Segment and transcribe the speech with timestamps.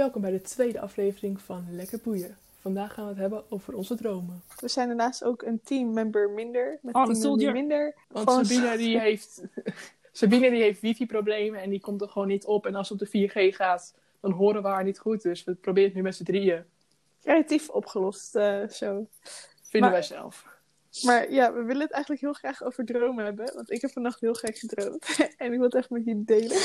[0.00, 2.36] Welkom bij de tweede aflevering van Lekker Boeien.
[2.60, 4.42] Vandaag gaan we het hebben over onze dromen.
[4.60, 6.78] We zijn daarnaast ook een teammember minder.
[6.82, 7.52] Met Oh, een teammember soldier.
[7.52, 7.94] minder.
[8.08, 9.42] Want Sabine die heeft,
[10.12, 12.66] Sabine die heeft wifi-problemen en die komt er gewoon niet op.
[12.66, 15.22] En als ze op de 4G gaat, dan horen we haar niet goed.
[15.22, 16.64] Dus we proberen het nu met z'n drieën.
[17.22, 19.06] Creatief opgelost, eh, zo.
[19.62, 20.46] Vinden Maar- wij zelf.
[21.02, 23.54] Maar ja, we willen het eigenlijk heel graag over dromen hebben.
[23.54, 25.06] Want ik heb vannacht heel gek gedroomd.
[25.36, 26.58] en ik wil het echt met jullie delen.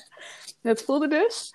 [0.72, 1.54] het voelde dus...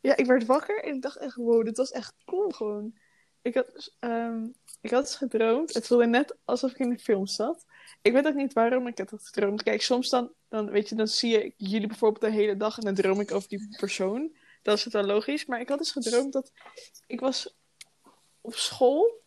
[0.00, 2.98] Ja, ik werd wakker en ik dacht echt, wow, dit was echt cool gewoon.
[3.42, 4.46] Ik had, ehm,
[4.80, 5.74] ik had dus gedroomd.
[5.74, 7.66] Het voelde net alsof ik in een film zat.
[8.02, 9.62] Ik weet ook niet waarom ik het had gedroomd.
[9.62, 12.84] Kijk, soms dan, dan, weet je, dan zie je jullie bijvoorbeeld de hele dag en
[12.84, 14.36] dan droom ik over die persoon.
[14.62, 15.46] Dat is het wel logisch.
[15.46, 16.52] Maar ik had dus gedroomd dat
[17.06, 17.56] ik was
[18.40, 19.18] op school.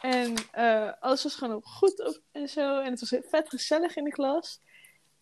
[0.00, 2.80] En eh, alles was gewoon goed en zo.
[2.80, 4.60] En het was vet gezellig in de klas.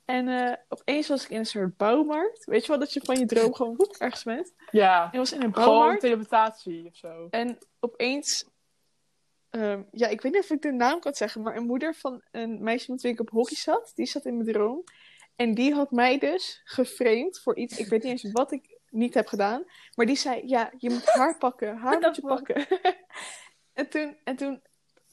[0.06, 2.44] En eh, opeens was ik in een soort bouwmarkt.
[2.44, 4.54] Weet je wel, dat je van je droom gewoon woep, ergens bent.
[4.70, 6.00] Ja, Ik was in een gewoon bouwmarkt.
[6.00, 7.26] telepathatie of zo.
[7.30, 8.44] En opeens...
[9.50, 11.42] ehm, ja, ik weet niet of ik de naam kan zeggen.
[11.42, 13.92] Maar een moeder van een meisje met wie ik op hockey zat.
[13.94, 14.84] Die zat in mijn droom.
[15.36, 17.78] En die had mij dus geframed voor iets.
[17.78, 19.64] Ik weet niet eens wat ik niet heb gedaan.
[19.94, 21.76] Maar die zei, ja, je moet haar pakken.
[21.76, 22.66] Haar moet je pakken.
[23.72, 24.62] en, toen, en toen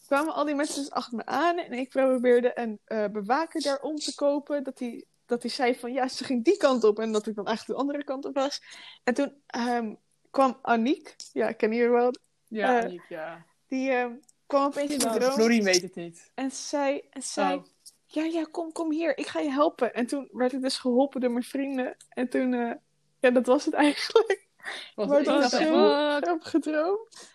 [0.07, 1.57] kwamen al die mensen dus achter me aan.
[1.57, 4.63] En ik probeerde een eh, bewaker daar om te kopen.
[4.63, 6.99] Dat die, dat die zei van, ja, ze ging die kant op.
[6.99, 8.61] En dat ik dan eigenlijk de andere kant op was.
[9.03, 9.93] En toen ehm,
[10.31, 11.15] kwam Aniek.
[11.31, 12.13] Ja, ik ken hier wel.
[12.47, 13.45] Ja, Aniek, ja.
[13.67, 14.11] Die ehm,
[14.47, 15.31] kwam opeens in mijn droom.
[15.31, 16.31] Florien weet het niet.
[16.33, 17.63] En zei, en zei Oh.
[18.05, 19.17] ja, ja, kom, kom hier.
[19.17, 19.93] Ik ga je helpen.
[19.93, 21.97] En toen werd ik dus geholpen door mijn vrienden.
[22.09, 22.71] En toen, eh,
[23.19, 24.47] ja, dat was het eigenlijk.
[24.95, 25.87] Maar ik was zo
[26.21, 27.31] grappig gedroomd.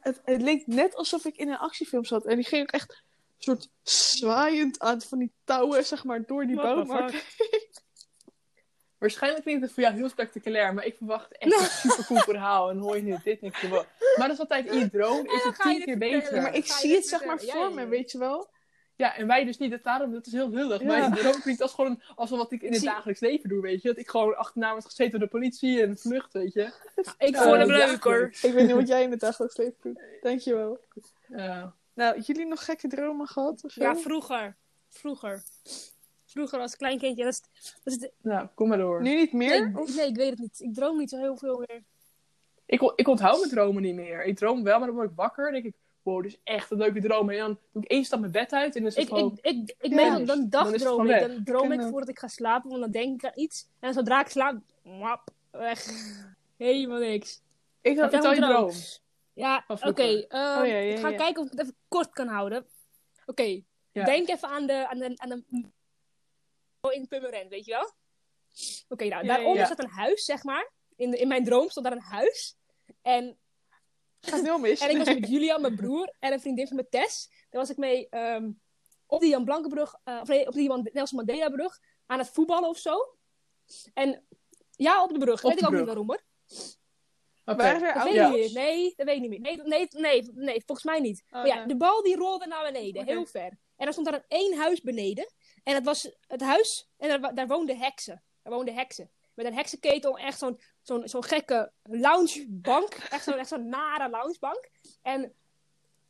[0.00, 2.26] Het, het leek net alsof ik in een actiefilm zat.
[2.26, 3.02] En die ging ook echt
[3.38, 7.24] soort zwaaiend aan van die touwen, zeg maar, door die bouwmarkt.
[8.98, 12.70] Waarschijnlijk klinkt het voor jou heel spectaculair, maar ik verwacht echt een supercool verhaal.
[12.70, 13.84] En hoor je nu dit niks gewoon.
[14.16, 16.34] Maar dat is altijd in je droom, is het tien keer beter.
[16.34, 18.48] Ja, maar ik zie het zeg maar voor me, weet je wel.
[19.00, 19.70] Ja, en wij dus niet.
[19.70, 20.80] Dat, daarom, dat is heel lullig.
[20.82, 20.86] Ja.
[20.98, 23.82] Mijn droom klinkt als gewoon als wat ik in het Zie- dagelijks leven doe, weet
[23.82, 23.88] je.
[23.88, 26.72] Dat ik gewoon achterna word gezeten door de politie en vlucht, weet je.
[27.18, 28.30] Ik Ja, vond leuk hoor.
[28.42, 30.00] Ik weet niet wat jij in het dagelijks leven doet.
[30.20, 30.78] Dankjewel.
[31.28, 31.74] Ja.
[31.94, 33.82] Nou, jullie nog gekke dromen gehad of zo?
[33.82, 34.56] Ja, vroeger.
[34.88, 35.42] Vroeger.
[36.24, 37.24] Vroeger als klein kindje.
[37.24, 37.42] Dat is,
[37.84, 39.02] dat is de- nou, kom maar door.
[39.02, 39.70] Nu niet meer?
[39.70, 40.60] nee, nee, ik weet het niet.
[40.60, 41.82] Ik droom niet zo heel veel meer.
[42.66, 44.24] Ik, ik onthoud mijn dromen niet meer.
[44.24, 45.74] Ik droom wel, maar dan word ik wakker en denk ik...
[46.02, 47.30] Wow, dit is echt een leuke droom.
[47.30, 49.38] En dan doe ik één stap mijn bed uit en dan is het Ik, gewoon...
[49.42, 49.96] ik, ik, ik Ja.
[49.96, 51.20] meen dan, dan dagdroom ik.
[51.20, 51.88] Dan droom ik dat.
[51.90, 53.68] voordat ik ga slapen, want dan denk ik aan iets.
[53.80, 55.86] En zodra ik slaap, wap, weg.
[56.56, 57.40] Helemaal niks.
[57.80, 58.68] Ik had, Vertel je een droom.
[58.70, 58.80] droom.
[59.32, 60.02] Ja, oké.
[60.02, 61.16] ehm, Oh, ja, ja, ik ga ja.
[61.16, 62.66] kijken of ik het even kort kan houden.
[63.26, 63.60] Oké,
[63.92, 64.04] Ja.
[64.04, 65.42] denk even aan de, aan de, aan de...
[66.90, 67.92] In Purmerend, weet je wel?
[68.88, 69.64] Oké, nou, Ja, ja, daaronder ja.
[69.64, 70.70] staat een huis, zeg maar.
[70.96, 72.56] In, de, in mijn droom stond daar een huis.
[73.02, 73.36] En
[74.20, 74.80] gaat heel mis.
[74.80, 77.28] En ik was met Julian, mijn broer, en een vriendin van me, Tess.
[77.50, 78.50] Daar was ik mee ehm,
[79.06, 82.68] op die Jan Blankenbrug, eh, of nee, op die Jan- Nelson Mandela-brug, aan het voetballen
[82.68, 83.16] of zo.
[83.94, 84.24] En
[84.70, 85.44] ja, op de brug.
[85.44, 85.78] Op weet de ik ook brug.
[85.78, 86.22] niet waarom hoor.
[87.44, 87.56] Er
[87.94, 88.28] Dat weet ja.
[88.34, 88.52] ik niet.
[88.54, 89.40] Nee, dat weet ik niet meer.
[89.40, 91.22] Nee, nee, nee, nee, volgens mij niet.
[91.26, 93.58] Oh, maar ja, de bal die rolde naar beneden, heel ver.
[93.76, 95.32] En er stond daar een één huis beneden.
[95.62, 98.22] En dat was het huis, en daar, daar woonden heksen.
[98.42, 99.10] Daar woonden heksen.
[99.40, 102.94] Met een heksenketel, echt zo'n zo'n zo'n gekke loungebank.
[102.94, 104.68] Echt zo'n zo'n nare loungebank.
[105.02, 105.34] En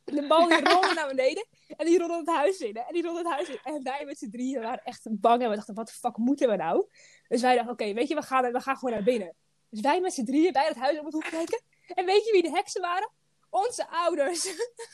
[0.03, 1.47] de bal die rolde naar beneden.
[1.77, 2.75] En die rolde het huis in.
[2.75, 3.59] En die rolde het huis in.
[3.63, 5.41] En wij met z'n drieën waren echt bang.
[5.41, 6.87] En we dachten, wat de fuck moeten we nou?
[7.27, 9.35] Dus wij dachten, oké, weet je, we gaan, we gaan gewoon naar binnen.
[9.69, 11.61] Dus wij met z'n drieën bij het huis op het hoek kijken.
[11.87, 13.11] En weet je wie de heksen waren?
[13.49, 14.45] Onze ouders.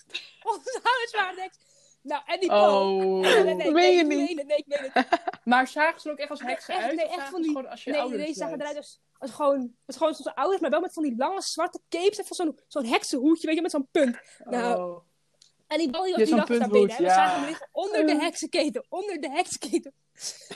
[0.54, 1.66] Onze ouders waren de heksen.
[2.02, 2.96] Nou, en die bal.
[2.96, 3.20] Oh.
[3.22, 5.08] Nee, nee, nee, nee, ik meen het.
[5.44, 6.96] Maar zagen ze er ook echt als heksen echt, uit?
[6.96, 8.62] nee, echt van ze die- gewoon als je Nee, ouders nee, ze zagen uit?
[8.62, 11.80] eruit als, als gewoon, als gewoon zoals ouders, maar wel met van die lange zwarte
[11.90, 14.20] capes en van zo'n zo'n heksenhoedje, weet je, met zo'n punt.
[14.44, 15.06] Nou, Oh.
[15.68, 16.92] En die bal die, die lag daar binnen.
[16.96, 17.04] hè.
[17.04, 18.86] We zagen hem liggen onder de heksenketen.
[18.90, 19.94] Onder de heksenketen.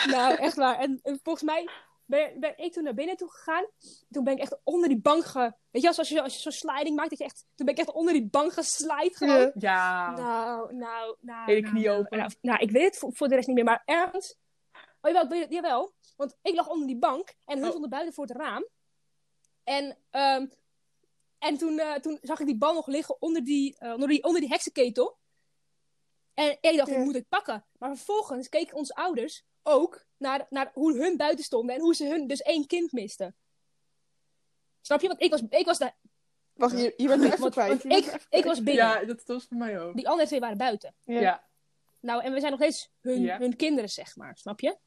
[0.07, 0.79] nou, echt waar.
[0.79, 1.69] En, en volgens mij
[2.11, 3.65] ben, ben ik toen naar binnen toe gegaan.
[4.09, 5.53] Toen ben ik echt onder die bank ge...
[5.71, 7.45] Weet je, als, als je, als je zo'n sliding maakt, dat je echt...
[7.55, 9.51] Toen ben ik echt onder die bank geslide gewoon.
[9.55, 10.11] Ja.
[10.11, 11.45] Nou, nou, nou.
[11.45, 12.17] Hele nou, knie nou, open.
[12.17, 14.35] Nou, nou, ik weet het voor, voor de rest niet meer, maar ergens...
[15.01, 15.93] Oh, jawel, jawel.
[16.15, 17.69] Want ik lag onder die bank en hun Oh.
[17.69, 18.65] stonden buiten voor het raam.
[19.63, 20.47] En, ehm,
[21.39, 24.23] en toen, eh, toen zag ik die bal nog liggen onder die, eh, onder die,
[24.23, 25.17] onder die heksenketel.
[26.33, 26.95] En ik dacht, Ja.
[26.95, 27.65] die moet ik pakken.
[27.77, 32.05] Maar vervolgens keken onze ouders ook naar, naar hoe hun buiten stonden en hoe ze
[32.07, 33.35] hun dus één kind misten.
[34.81, 35.07] Snap je?
[35.07, 35.95] Want ik was, ik was daar.
[36.53, 37.83] Wacht, je, je bent er even kwijt.
[37.83, 38.85] ik, even ik was binnen.
[38.85, 39.95] Ja, dat was voor mij ook.
[39.95, 40.93] Die andere twee waren buiten.
[41.03, 41.19] Ja.
[41.19, 41.43] Ja.
[41.99, 43.37] Nou, en we zijn nog steeds hun, Ja.
[43.37, 44.37] hun kinderen, zeg maar.
[44.37, 44.77] Snap je?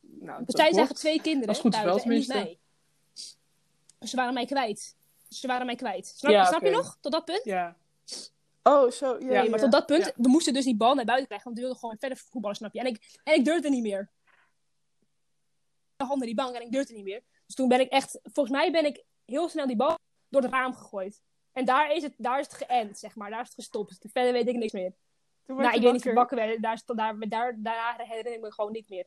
[0.00, 2.58] Nou, Dus zij zagen twee kinderen Als goed buiten en niet mij.
[4.00, 4.96] ze waren mij kwijt.
[5.28, 6.06] Ze waren mij kwijt.
[6.06, 6.98] Snap, Ja, snap je nog?
[7.00, 7.44] Tot dat punt?
[7.44, 7.76] Ja.
[8.64, 9.18] Oh, zo.
[9.18, 11.62] Ja, maar tot dat punt, we moesten dus die bal naar buiten krijgen, want we
[11.64, 12.80] wilden gewoon verder voetballen, snap je?
[12.80, 14.10] En ik, en ik durfde niet meer.
[15.96, 17.22] Ik onder die bank en ik durfde niet meer.
[17.46, 20.50] Dus toen ben ik echt, volgens mij ben ik heel snel die bal door het
[20.50, 21.22] raam gegooid.
[21.52, 23.30] En daar is het, daar is het geënt, zeg maar.
[23.30, 23.98] Daar is het gestopt.
[24.12, 24.94] Verder weet ik niks meer.
[25.44, 26.36] Toen Nou, ik weet niet of ik wakker.
[26.36, 26.62] werd.
[26.62, 29.06] Daar, daar, daar, daar herinner ik me gewoon niet meer.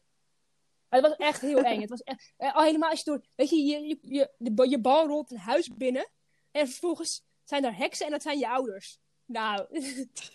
[0.90, 1.82] Maar het was echt heel eng.
[1.82, 3.26] Het was echt, eh, al helemaal als je door...
[3.36, 6.10] Weet je, je, je, je bal rolt een huis binnen.
[6.52, 9.00] En vervolgens zijn er heksen en dat zijn je ouders.
[9.28, 9.66] Nou,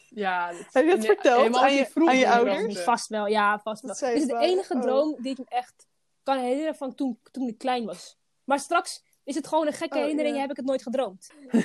[0.08, 2.56] Ja, dat- Heb je dat verteld helemaal aan je- aan ouders?
[2.58, 2.82] kranten.
[2.82, 3.26] vast wel.
[3.26, 3.94] Ja, vast wel.
[3.94, 4.80] Dit is je de enige Oh.
[4.80, 5.86] droom die ik me echt
[6.22, 8.18] kan herinneren van toen, toen ik klein was.
[8.44, 10.34] Maar straks is het gewoon een gekke Oh, herinnering.
[10.34, 10.40] ja.
[10.40, 11.30] Heb ik het nooit gedroomd.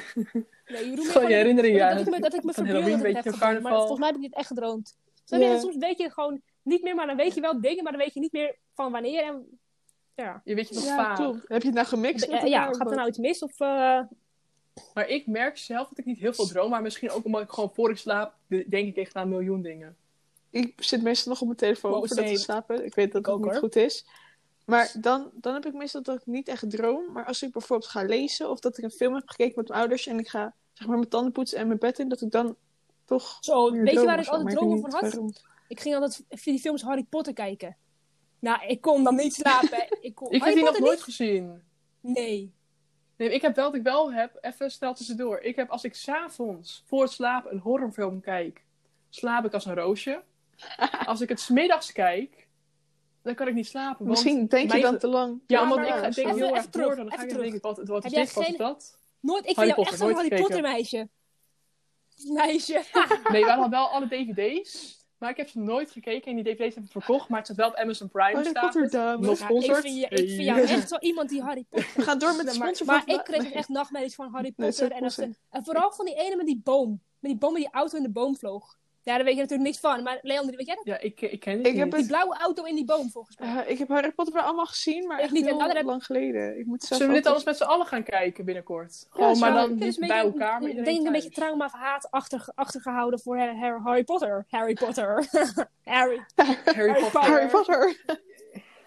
[0.68, 1.94] Nee, je Gewoon je herinnering, ja.
[1.94, 3.62] Dat ik me, dat ik me Van verbeeld dat ik het heb gedroomd.
[3.62, 4.98] Maar volgens mij heb ik dit echt gedroomd.
[5.26, 5.38] Je?
[5.38, 5.52] Ja.
[5.54, 8.02] En Soms weet je gewoon niet meer, maar dan weet je wel dingen, maar dan
[8.02, 9.24] weet je niet meer van wanneer.
[9.24, 9.60] En,
[10.16, 11.48] ja, Je weet je nog Ja, klopt.
[11.48, 12.76] Heb je het nou gemixt met Eh, ja elkaar?
[12.76, 13.40] gaat er nou iets mis?
[13.44, 14.00] Of, eh,
[14.94, 16.70] Maar ik merk zelf dat ik niet heel veel droom.
[16.70, 19.30] Maar misschien ook omdat ik gewoon voor ik slaap, de- denk ik echt aan een
[19.30, 19.96] miljoen dingen.
[20.50, 22.38] Ik zit meestal nog op mijn telefoon Wow, voordat same.
[22.38, 22.86] slapen.
[22.86, 23.60] Ik weet dat Ik het ook, niet hoor.
[23.60, 24.06] goed is.
[24.66, 27.12] Maar dan, dan heb ik meestal dat ik niet echt droom.
[27.12, 29.80] Maar als ik bijvoorbeeld ga lezen of dat ik een film heb gekeken met mijn
[29.80, 32.32] ouders en ik ga zeg maar mijn tanden poetsen en mijn bed in, dat ik
[32.32, 32.56] dan
[33.06, 33.38] toch.
[33.42, 35.02] zo, weet je waar ik altijd dromen van had?
[35.02, 35.34] waarom.
[35.68, 37.78] Ik ging altijd die films Harry Potter kijken.
[38.40, 39.88] Nou, ik kon dan niet slapen.
[40.02, 40.32] Ik, kon...
[40.32, 41.62] Ik heb die nog nooit gezien.
[42.02, 42.54] Nee.
[43.18, 45.40] Nee, ik heb wel dat ik wel heb, even snel tussendoor.
[45.40, 48.64] Ik heb als ik s'avonds voor het slapen een horrorfilm kijk,
[49.10, 50.24] slaap ik als een roosje.
[51.06, 52.48] Als ik het smiddags kijk,
[53.22, 53.98] dan kan ik niet slapen.
[54.06, 55.42] Want Misschien denk je dan ge- te lang.
[55.48, 56.96] Ja, maar ik ga even- denk heel even erg door.
[56.96, 58.98] Dan ga ik denken, wat, wat is dit, wat is dat?
[59.20, 60.36] Nooit, ik vind jou echt zo'n Harry.
[60.42, 61.08] Potter meisje.
[62.34, 62.84] Meisje.
[63.32, 64.97] Nee, we hadden wel alle dvd's.
[65.18, 67.30] Maar ik heb ze nooit gekeken en die dvd's heb ik verkocht.
[67.30, 69.28] Maar het staat wel op Amazon Prime Harry staat Potter dames.
[69.28, 71.92] Nog Ja, ik, vind je, ik vind jou echt zo iemand die Harry Potter...
[71.96, 73.54] We gaan door met de maar- sponsor Maar van ik kreeg nee.
[73.54, 74.92] echt nachtmerries van Harry Potter.
[74.92, 77.02] en, en vooral van die ene met die boom.
[77.20, 78.78] Met die boom met die auto in de boom vloog.
[79.08, 80.04] Ja, daar weet je natuurlijk niks van.
[80.04, 80.86] Maar Leon, weet jij dat?
[80.86, 81.82] Ja, ik, ik ken het Ik niet.
[81.82, 83.48] heb Die blauwe auto in die boom, volgens mij.
[83.48, 86.06] Ja, ik heb Harry Potter wel allemaal gezien, maar Ik echt niet, heel heb- lang
[86.06, 86.60] geleden.
[86.60, 89.08] Ik moet zelf Zullen we dit alles met z'n allen gaan kijken binnenkort?
[89.10, 93.20] Gewoon, maar dan dus bij elkaar, Ik denk een beetje trauma of haat achter, achtergehouden
[93.20, 94.46] voor Har- Har- Harry Potter.
[94.50, 95.26] Harry Potter.
[95.84, 96.26] Harry.
[96.66, 97.22] Harry Potter.
[97.22, 97.96] Harry Potter.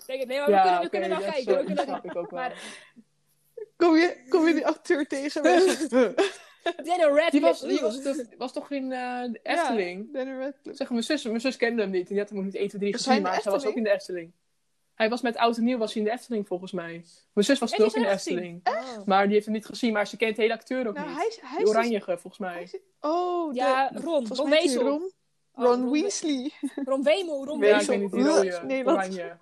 [0.06, 1.42] Denk nee, maar we kunnen, we oké, kunnen wel kijken.
[1.42, 2.40] zo- We kunnen dat snap ik ook wel.
[2.40, 2.52] Maar
[3.76, 5.42] Kom je, kom je die acteur tegen?
[6.84, 7.30] Daniel Radcliffe.
[7.30, 10.12] Die was, die was, toch- was toch in eh, de Efteling?
[10.12, 10.74] Daniel Radcliffe.
[10.74, 12.00] Zeg, mijn zus, mijn zus kende hem niet.
[12.08, 13.30] En die had hem ook niet 1, 2, 3 Was hij gezien.
[13.30, 14.32] Maar zij was ook in de Efteling.
[14.94, 17.04] Hij was met Oud en Nieuw was hij in de Efteling volgens mij.
[17.32, 18.26] Mijn zus was ook in de echt?
[18.26, 18.60] Efteling.
[18.68, 19.06] Oh.
[19.06, 19.92] Maar die heeft hem niet gezien.
[19.92, 21.16] Maar ze kent de hele acteur ook Nou, niet.
[21.16, 22.52] hij is, hij Die is dus- oranjige volgens mij.
[22.52, 24.26] hij is- Oh, de, Ja, Ron.
[24.28, 24.82] Ron hij Wezel.
[24.94, 25.02] Oh,
[25.52, 26.50] Ron Ron Weasley.
[26.84, 27.44] Ron Wemel.
[27.44, 29.36] Ron Ja, ik weet niet, die Ugh, rode, nee, wat- oranje.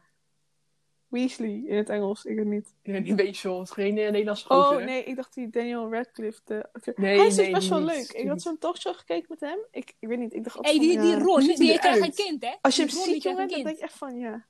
[1.08, 2.74] Weasley in het Engels, ik weet niet.
[2.82, 4.84] Ja, die Wezel, het is geen eh, Nederlandse Oh gozer.
[4.84, 6.40] nee, ik dacht die Daniel Radcliffe.
[6.44, 6.68] De.
[6.96, 7.88] Nee, hij is dus nee, best wel niet.
[7.88, 8.12] leuk.
[8.12, 9.58] Ik had zo'n talkshow gekeken met hem.
[9.70, 11.18] Ik, ik weet niet, ik dacht Hey, die, van, die ja.
[11.18, 12.18] Ron, die, die krijgt eruit?
[12.18, 12.54] een kind, hè?
[12.60, 14.44] Als je Die hem Ron, ziet, jongen, dan denk je echt van ja.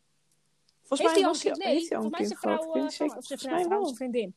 [0.83, 1.63] Volgens Heeft hij al was een kind?
[1.63, 2.63] hij- heeft Nee, hij al een mij kind zijn gehad.
[2.73, 3.17] vrouw, Ik eh, zeker.
[3.17, 4.35] of zijn mij vrouw, zijn vriendin.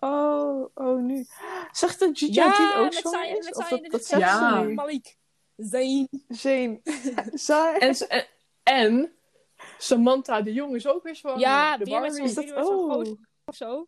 [0.00, 1.26] Oh, oh, nu.
[1.72, 3.44] Zeg dat Gigi Ja, ook zijn, is?
[3.44, 4.60] met Of zijn, dat, dat zijn zegt Ja.
[4.60, 4.74] ze nu?
[4.74, 5.16] Malik.
[5.56, 6.08] Zayn.
[6.28, 6.80] Zane.
[7.32, 7.78] Zij.
[7.78, 8.24] En, ze- en,
[8.62, 9.12] en
[9.82, 11.40] Samantha de Jong is ook weer zwanger.
[11.40, 12.28] Ja, de weer met Barbie.
[12.28, 12.92] zo'n met zo'n oh.
[12.92, 13.86] gozer of zo.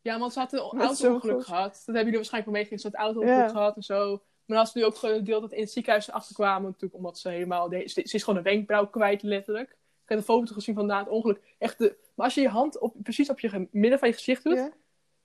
[0.00, 1.72] Ja, want ze had een auto-ongeluk gehad.
[1.72, 2.78] Dat hebben jullie waarschijnlijk wel meegekregen.
[2.78, 4.22] Ze had een auto-ongeluk gehad en zo.
[4.44, 6.62] Maar als ze nu ook gedeeld dat in het ziekenhuis achterkwamen.
[6.62, 7.68] Natuurlijk omdat ze helemaal...
[7.68, 9.70] de- ze, ze is gewoon een wenkbrauw kwijt, letterlijk.
[9.70, 11.54] Ik heb een foto gezien van na het ongeluk.
[11.58, 14.44] Echt de, maar als je je hand op, precies op je midden van je gezicht
[14.44, 14.70] doet...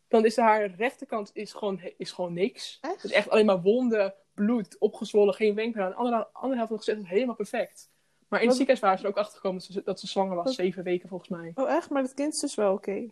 [0.07, 2.77] Dan is haar rechterkant is gewoon, is gewoon niks.
[2.81, 2.93] Echt?
[2.93, 5.85] Het is echt alleen maar wonden, bloed, opgezwollen, geen wenkbrauw.
[5.85, 7.89] En de andere, andere helft van het gezicht is helemaal perfect.
[8.29, 10.35] Maar in het Wat- ziekenhuis waren ze er ook achtergekomen dat ze, dat ze zwanger
[10.35, 10.45] was.
[10.45, 11.51] Wat- Zeven weken volgens mij.
[11.55, 11.89] Oh, echt?
[11.89, 13.05] Maar dat kind is dus wel oké.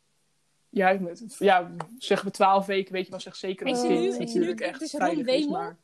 [0.69, 3.81] Ja, ik met, ja, zeggen we twaalf weken, weet je wel, zeg zeker Ik dat
[3.81, 5.49] zie het nu- kind ik zie nu- natuurlijk het echt is Ron is, Wemel.
[5.51, 5.77] maar...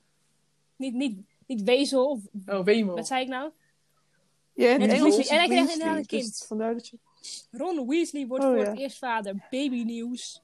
[0.75, 2.19] Niet, niet, niet Wezel of...
[2.45, 2.95] Oh, Wemel.
[2.95, 3.51] Wat zei ik nou?
[4.53, 6.45] Ja, in En het het Engels Weasley- is en hij inderdaad een dus kind.
[6.47, 6.97] vandaar dat je...
[7.51, 8.69] Ron Weasley wordt Oh, voor ja.
[8.69, 9.35] het eerst vader.
[9.49, 10.41] Baby nieuws.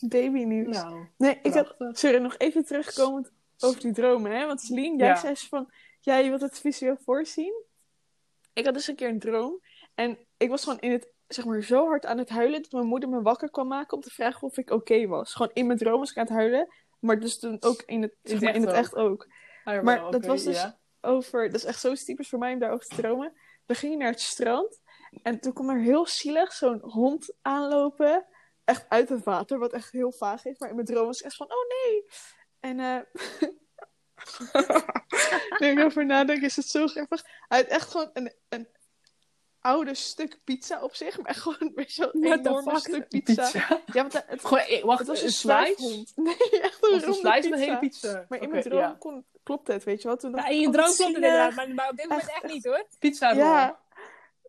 [0.00, 0.76] Baby nieuws.
[0.76, 1.74] Nou, Nee, ik had...
[1.92, 4.46] Sorry, nog even terugkomend over die dromen, hè?
[4.46, 5.16] Want Celine, jij Ja.
[5.16, 5.70] zei dus van...
[6.00, 7.64] Ja, je wilt het visueel voorzien.
[8.52, 9.60] Ik had dus een keer een droom.
[9.94, 11.12] En ik was gewoon in het...
[11.26, 12.62] Zeg maar zo hard aan het huilen...
[12.62, 15.34] dat mijn moeder me wakker kwam maken om te vragen of ik oké was.
[15.34, 16.68] Gewoon in mijn droom was ik aan het huilen.
[17.00, 19.26] Maar dus toen ook in het, zeg het maar, in echt het echt ook.
[19.64, 21.50] Ah, Maar dat was dus- over.
[21.50, 23.32] Dat is echt zo typisch voor mij om daarover te dromen.
[23.66, 24.80] We gingen naar het strand.
[25.22, 28.26] En toen kwam er heel zielig zo'n hond aanlopen.
[28.64, 30.58] Echt uit het water, wat echt heel vaag is.
[30.58, 32.04] Maar in mijn droom was ik echt van, oh nee.
[32.60, 33.48] En eh
[35.58, 37.24] nu ik erover nadenk, is het zo grappig.
[37.48, 38.68] Hij had echt gewoon een, een
[39.60, 41.20] oude stuk pizza op zich.
[41.20, 42.78] Maar gewoon je wel, een enorme fuck?
[42.78, 43.42] stuk pizza.
[43.42, 43.80] Pizza.
[43.86, 46.04] Ja, want het, Gewoon, eh, wacht, het was een een slice?
[46.14, 48.26] Nee, echt een met hele pizza?
[48.28, 48.96] Maar in mijn droom ja.
[48.98, 50.16] kon, klopte het, weet je wel.
[50.16, 52.28] Toen Ja, in je oh, droom wat klopt het inderdaad, maar, maar op dit moment
[52.28, 52.86] Echt, echt niet hoor.
[52.98, 53.80] Pizza Ja.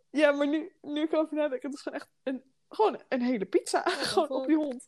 [0.10, 3.46] ja, maar nu, nu ik over nadenk, het is gewoon echt een, gewoon een hele
[3.46, 3.82] pizza.
[4.14, 4.88] gewoon op die hond.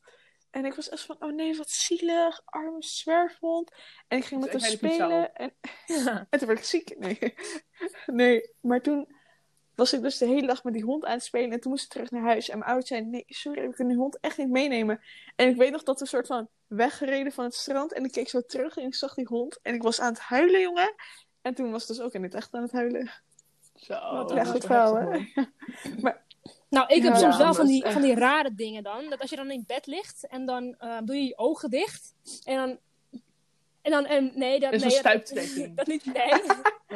[0.54, 3.72] En ik was echt van, oh nee, wat zielig, arme zwerfhond.
[4.08, 5.36] En ik ging met hem spelen.
[5.36, 5.54] En,
[6.30, 6.98] en toen werd ik ziek.
[7.00, 7.34] Nee.
[8.06, 9.16] nee, maar toen
[9.76, 11.52] was ik dus de hele dag met die hond aan het spelen.
[11.52, 12.50] En toen moest ik terug naar huis.
[12.50, 15.02] En mijn ouders zeiden, nee, sorry, we kunnen die hond echt niet meenemen.
[15.36, 17.94] En ik weet nog dat we een soort van weggereden van het strand.
[17.94, 19.60] En ik keek zo terug en ik zag die hond.
[19.62, 20.96] En ik was aan het huilen, jongen.
[21.42, 23.12] En toen was ik dus ook in het echt aan het huilen.
[23.76, 25.08] Zo, Wat dat Ja, is goed wel hè?
[26.02, 26.16] man.
[26.74, 29.10] Nou, ik heb Ja, soms wel van die, van die rare dingen dan.
[29.10, 32.14] Dat als je dan in bed ligt en dan eh, doe je je ogen dicht.
[32.44, 32.78] En dan...
[33.82, 34.06] En dan...
[34.06, 35.76] En, nee, dat, Is een nee, dat-.
[35.76, 36.32] Dat niet, nee.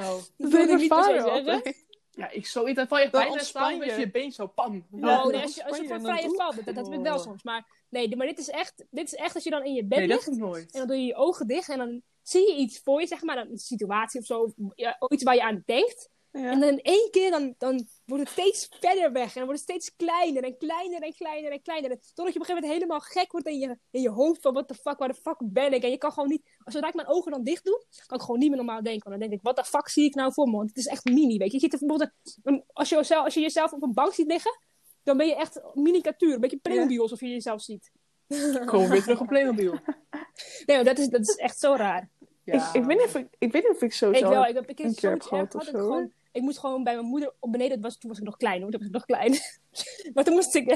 [0.04, 0.18] Oh.
[0.38, 1.76] Dat wil ik niet per zeggen.
[2.12, 4.00] Ja, ik zo, dan val je bijna staan met je.
[4.00, 4.86] je been zo, pam.
[4.92, 7.04] Ja, oh, nee, als je, als je dan vrije val bent, dat, dat weet ik
[7.04, 7.44] wel soms.
[7.44, 9.98] Maar nee, maar dit is echt, dit is echt als je dan in je bed
[10.00, 10.28] Nee, ligt.
[10.28, 10.40] En
[10.72, 13.38] dan doe je je ogen dicht en dan zie je iets voor je, zeg maar,
[13.38, 16.10] een situatie of zo, of, ja, iets waar je aan denkt.
[16.32, 16.52] Ja.
[16.52, 19.36] En dan in één keer, dan, dan wordt het steeds verder weg.
[19.36, 21.92] En het steeds kleiner en kleiner en kleiner en kleiner.
[21.92, 24.42] En Totdat je op een gegeven moment helemaal gek wordt in je, in je hoofd
[24.42, 25.84] van, what the fuck, waar de fuck ben ik?
[25.84, 28.40] En je kan gewoon niet, zodra ik mijn ogen dan dicht doe, kan ik gewoon
[28.40, 29.10] niet meer normaal denken.
[29.10, 30.56] Want dan denk ik, what the fuck zie ik nou voor me?
[30.58, 31.54] Want het is echt mini, weet je.
[31.54, 32.12] je ziet er bijvoorbeeld
[32.44, 34.60] een- als, je jezelf, als je jezelf op een bank ziet liggen,
[35.04, 36.34] dan ben je echt miniatuur.
[36.34, 37.92] Een beetje Playmobil alsof je jezelf ziet.
[38.28, 39.80] Gewoon weer terug op Playmobil.
[40.66, 42.10] Nee, dat is, dat is echt zo raar.
[42.44, 42.54] Ja.
[42.70, 44.54] Ik, ik, weet niet of ik, ik weet niet of ik zo Ik wel, ik
[44.54, 47.34] heb, ik een keer heb gehad of zo, gewoon, ik moest gewoon bij mijn moeder
[47.40, 47.74] op beneden.
[47.82, 48.72] Dat was, toen was ik nog klein hoor.
[48.72, 49.36] Toen was ik nog klein.
[50.14, 50.72] maar toen moest ik,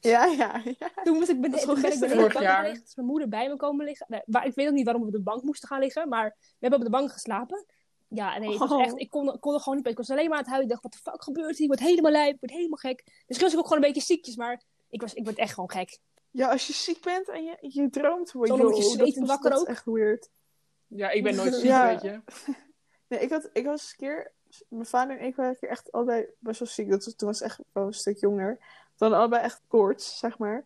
[0.00, 0.90] Ja, ja, ja.
[1.02, 1.64] toen moest ik beneden.
[1.66, 2.82] Toen ben ik beneden op de bank liggen.
[2.84, 4.06] Is mijn moeder bij me komen liggen.
[4.08, 6.08] Nee, ik weet ook niet waarom we op de bank moesten gaan liggen.
[6.08, 7.64] Maar we hebben op de bank geslapen.
[8.08, 8.82] Ja, nee, het was Oh.
[8.82, 9.92] echt, ik kon, kon er gewoon niet bij.
[9.92, 10.68] Ik was alleen maar aan het huilen.
[10.68, 11.60] Ik dacht, wat de fuck gebeurt hier?
[11.70, 12.34] Ik word helemaal lijp.
[12.34, 13.02] Ik word helemaal gek.
[13.06, 14.36] Misschien was ik ook gewoon een beetje ziekjes.
[14.36, 15.98] Maar ik, was, ik werd echt gewoon gek.
[16.30, 18.90] Ja, als je ziek bent en je, je droomt, word je, dan word je joh,
[18.92, 19.66] dat zwetend wakker ook.
[19.66, 20.28] echt weird.
[20.86, 21.86] Ja, ik ben nooit ziek, Ja.
[21.88, 22.20] weet je.
[23.08, 24.32] Nee, ik, had, ik was eens een keer...
[24.68, 26.90] Mijn vader en ik waren een keer echt allebei best wel ziek.
[26.90, 28.56] Dat was, toen was ik echt wel een stuk jonger.
[28.60, 28.64] We
[29.04, 30.64] hadden allebei echt koorts, zeg maar.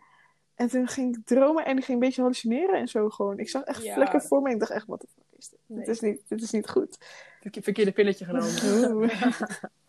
[0.54, 3.38] En toen ging ik dromen en ik ging een beetje hallucineren en zo gewoon.
[3.38, 3.94] Ik zag echt Ja.
[3.94, 5.58] vlekken voor me en ik dacht echt, wat de fuck is dit?
[5.66, 5.78] Nee.
[5.78, 6.96] Dit, is niet, dit is niet goed.
[7.40, 8.92] Verke- Verkeerde pilletje genomen.
[8.96, 9.20] Oeh.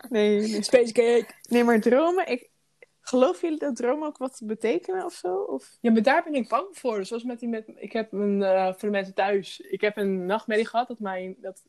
[0.08, 0.62] nee, nee.
[0.62, 1.26] Space cake.
[1.48, 2.26] nee, maar dromen...
[2.28, 2.50] Ik,
[3.00, 5.34] geloven jullie dat dromen ook wat betekenen of zo?
[5.36, 5.76] Of...
[5.80, 7.04] Ja, maar daar ben ik bang voor.
[7.04, 7.64] Zoals met die met.
[7.74, 8.42] Ik heb een.
[8.42, 9.60] eh, voor de mensen thuis.
[9.60, 10.88] Ik heb een nachtmerrie gehad.
[10.88, 11.36] Dat mijn.
[11.38, 11.62] Dat,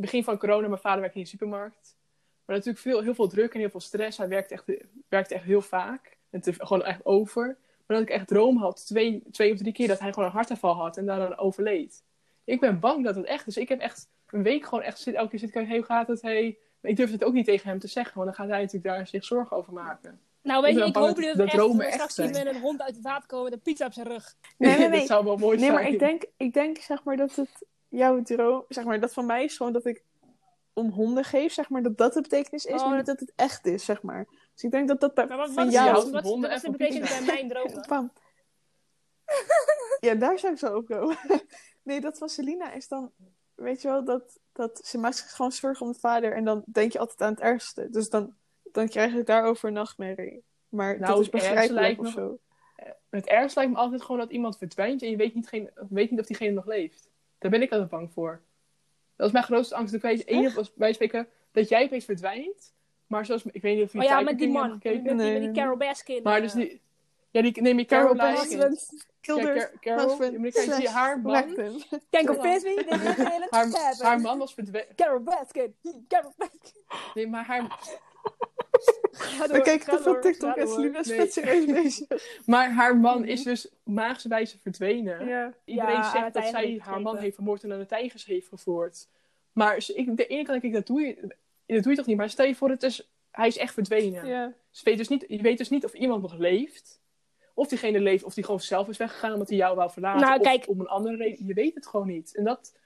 [0.00, 0.68] begin van corona.
[0.68, 1.96] Mijn vader werkte in de supermarkt.
[2.44, 4.18] Maar natuurlijk veel, heel veel druk en heel veel stress.
[4.18, 4.64] Hij werkte echt,
[5.08, 6.16] werkte echt heel vaak.
[6.30, 7.46] En te, gewoon echt over.
[7.86, 8.86] Maar dat ik echt droom had.
[8.86, 10.96] Twee, twee of drie keer dat hij gewoon een hartaanval had.
[10.96, 12.02] En daar dan overleed.
[12.44, 13.56] Ik ben bang dat het echt is.
[13.56, 14.98] Ik heb echt een week gewoon echt.
[14.98, 15.66] Zit, elke keer zit ik.
[15.66, 16.22] Hey, hoe gaat het?
[16.22, 16.58] Hey.
[16.80, 18.14] Maar ik durf het ook niet tegen hem te zeggen.
[18.14, 20.20] Want dan gaat hij natuurlijk daar zich zorgen over maken.
[20.42, 22.34] Nou, weet Ik je, ik hoop dat- dat, dat echt, dat we echt straks zien
[22.34, 22.46] zijn.
[22.46, 24.34] met een hond uit het water komen met een pizza op zijn rug.
[24.58, 24.98] Nee, nee, nee.
[24.98, 25.80] dat zou wel mooi Nee, zijn.
[25.82, 29.26] maar ik denk, ik denk zeg maar dat het jouw droom, zeg maar dat van
[29.26, 30.04] mij is gewoon dat ik
[30.72, 33.32] om honden geef, zeg maar dat dat de betekenis is, Oh, maar niet dat het
[33.36, 34.26] echt is, zeg maar.
[34.54, 35.92] Dus ik denk dat dat bij, Maar wat, van is, jou...
[35.92, 37.84] wat, wat, honden wat is de betekenis bij mijn dromen?
[37.88, 38.12] Pam.
[40.00, 41.16] ja, daar zou ik zo op komen.
[41.82, 43.12] nee, dat van Selina is dan,
[43.54, 46.62] weet je wel, dat, dat ze maakt zich gewoon zorgen om de vader en dan
[46.66, 47.90] denk je altijd aan het ergste.
[47.90, 50.44] Dus dan, dan krijg ik daarover een nachtmerrie.
[50.68, 52.38] Maar Nou, dat is het ergste begrijpelijk lijkt of me- zo.
[53.10, 56.10] Het ergste lijkt me altijd gewoon dat iemand verdwijnt en je weet niet, geen, weet
[56.10, 57.10] niet of diegene nog leeft.
[57.38, 58.42] Daar ben ik altijd bang voor.
[59.16, 59.94] Dat is mijn grootste angst.
[59.94, 62.74] Ik weet één als wij spreken dat jij opeens verdwijnt.
[63.06, 64.70] Maar zoals, ik weet niet of je Oh ja, met die man.
[64.70, 66.22] Met, die, met die Carol Baskin.
[66.22, 66.80] Maar eh, dus die,
[67.30, 68.14] ja, die neem je Carol.
[68.14, 68.78] Baskin.
[69.20, 70.22] Car- Carol.
[70.22, 71.32] je haar man.
[71.32, 71.56] that it
[72.16, 74.94] didn't Haar, haar man was verdwenen.
[74.94, 75.74] Carol Baskin.
[76.08, 76.82] Carol Baskin.
[77.14, 77.78] Nee, maar haar,
[79.38, 80.68] door, We kijken te veel TikTok en.
[80.68, 81.18] Selina is Nee.
[81.18, 82.42] vet serieus bezig.
[82.46, 85.26] maar haar man is dus maagswijze verdwenen.
[85.26, 85.54] Ja.
[85.64, 89.08] Iedereen Ja, zegt dat zij haar man heeft vermoord en aan de tijgers heeft gevoerd.
[89.52, 92.16] Maar ik, de ene kant denk ik, dat doe, je, dat doe je toch niet?
[92.16, 94.26] Maar stel je voor, het is, hij is echt verdwenen.
[94.26, 94.52] Ja.
[94.70, 97.00] Dus weet dus niet, je weet dus niet of iemand nog leeft.
[97.54, 100.20] Of diegene leeft, of die gewoon zelf is weggegaan omdat hij jou wou verlaten.
[100.20, 100.68] Nou, of kijk.
[100.68, 101.46] om een andere reden.
[101.46, 102.36] Je weet het gewoon niet.
[102.36, 102.76] En dat,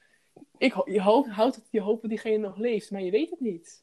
[0.58, 3.40] ik, je, hoopt, houdt het, je hoopt dat diegene nog leeft, maar je weet het
[3.40, 3.82] niet.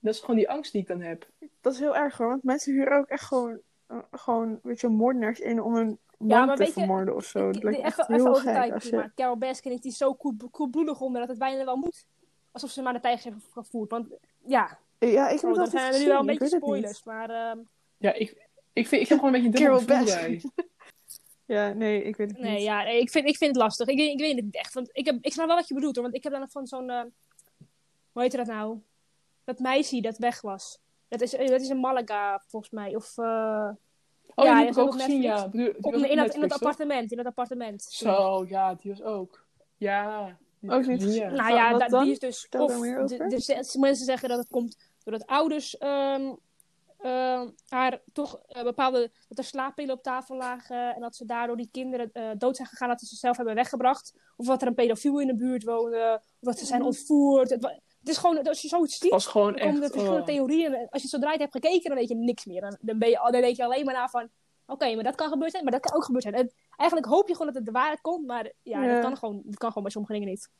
[0.00, 1.28] Dat is gewoon die angst die ik dan heb.
[1.60, 4.88] Dat is heel erg hoor, want mensen huren ook echt gewoon, eh, gewoon weet je,
[4.88, 7.48] moordenaars in om een man maar te vermoorden of zo.
[7.48, 8.72] Ik- even echt even heel over gek.
[8.72, 9.10] Als Maar je...
[9.14, 12.06] Carol Baskin is die zo koel- koelbloedig onder dat het bijna wel moet.
[12.52, 13.90] Alsof ze maar de tijger heeft gevoerd.
[13.90, 14.08] Want
[14.44, 17.04] ja, Ja, ik heb oh, dat zijn nu wel een ik beetje spoilers.
[17.04, 17.58] Maar ehm,
[17.96, 20.52] Ja, ik, ik, vind, ik heb gewoon een beetje een Carol dubbel gevoel Baskin.
[20.54, 20.66] bij.
[21.44, 22.62] Ja, nee, ik weet het nee, niet.
[22.62, 23.86] ja, nee, ik, vind, ik vind het lastig.
[23.88, 24.74] Ik, weet- ik weet het niet echt.
[24.74, 26.04] Want ik, heb, ik snap wel wat je bedoelt hoor.
[26.04, 26.90] Want ik heb dan van zo'n.
[26.90, 27.02] eh,
[28.12, 28.78] hoe heet dat nou?
[29.48, 30.78] Dat meisje dat weg was.
[31.08, 32.96] Dat is, dat is in Malaga, volgens mij.
[32.96, 33.68] Of, eh,
[34.34, 35.40] Oh, Ja, die heb ik ook gezien, Netflix.
[35.40, 35.48] ja.
[35.48, 37.10] Die op, in, dat, in dat appartement.
[37.10, 37.82] In dat appartement.
[37.82, 39.44] Zo, ja, die was ook.
[39.76, 40.36] Ja.
[40.60, 41.30] die Ook ik niet gezien, ja.
[41.30, 42.02] Nou ja, da- dan?
[42.02, 42.40] die is dus.
[42.40, 46.32] Vertel of de, de, mensen zeggen dat het komt doordat ouders ehm,
[46.98, 49.10] ehm, haar toch eh, bepaalde.
[49.28, 50.94] dat er slaappillen op tafel lagen.
[50.94, 52.88] en dat ze daardoor die kinderen eh, dood zijn gegaan.
[52.88, 54.14] dat ze ze zelf hebben weggebracht.
[54.36, 56.20] Of dat er een pedofiel in de buurt woonde.
[56.22, 56.88] Of dat ze zijn Mhm.
[56.88, 57.50] ontvoerd.
[57.50, 59.10] Het, het is gewoon, als je zoiets ziet.
[59.10, 59.92] was gewoon Dan komen er echt...
[59.92, 60.36] verschillende oh.
[60.36, 60.74] theorieën.
[60.74, 62.60] En Als je zodra je het hebt gekeken, dan weet je niks meer.
[62.60, 64.28] Dan, dan, ben je, dan denk je alleen maar na van...
[64.66, 66.34] Oké, maar dat kan gebeurd zijn, maar dat kan ook gebeurd zijn.
[66.34, 68.92] En eigenlijk hoop je gewoon dat het de waarheid komt, maar ja, Ja.
[68.92, 70.50] Dat, kan gewoon, dat kan gewoon bij sommige dingen niet.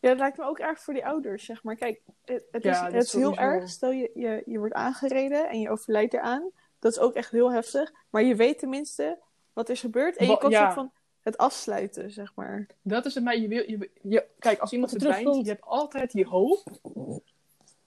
[0.00, 1.76] Ja, dat lijkt me ook erg voor die ouders, zeg maar.
[1.76, 3.68] Kijk, het, het Ja, is, het is heel erg.
[3.68, 6.50] Stel je, je, je wordt aangereden en je overlijdt eraan.
[6.78, 7.92] Dat is ook echt heel heftig.
[8.10, 9.18] Maar je weet tenminste
[9.52, 10.16] wat er is gebeurd.
[10.16, 10.72] En je kan ja.
[10.72, 12.66] van het afsluiten, zeg maar.
[12.82, 13.40] Dat is het mij.
[13.40, 16.62] Je wil, je, je- kijk, als iemand verdwijnt, je hebt altijd die hoop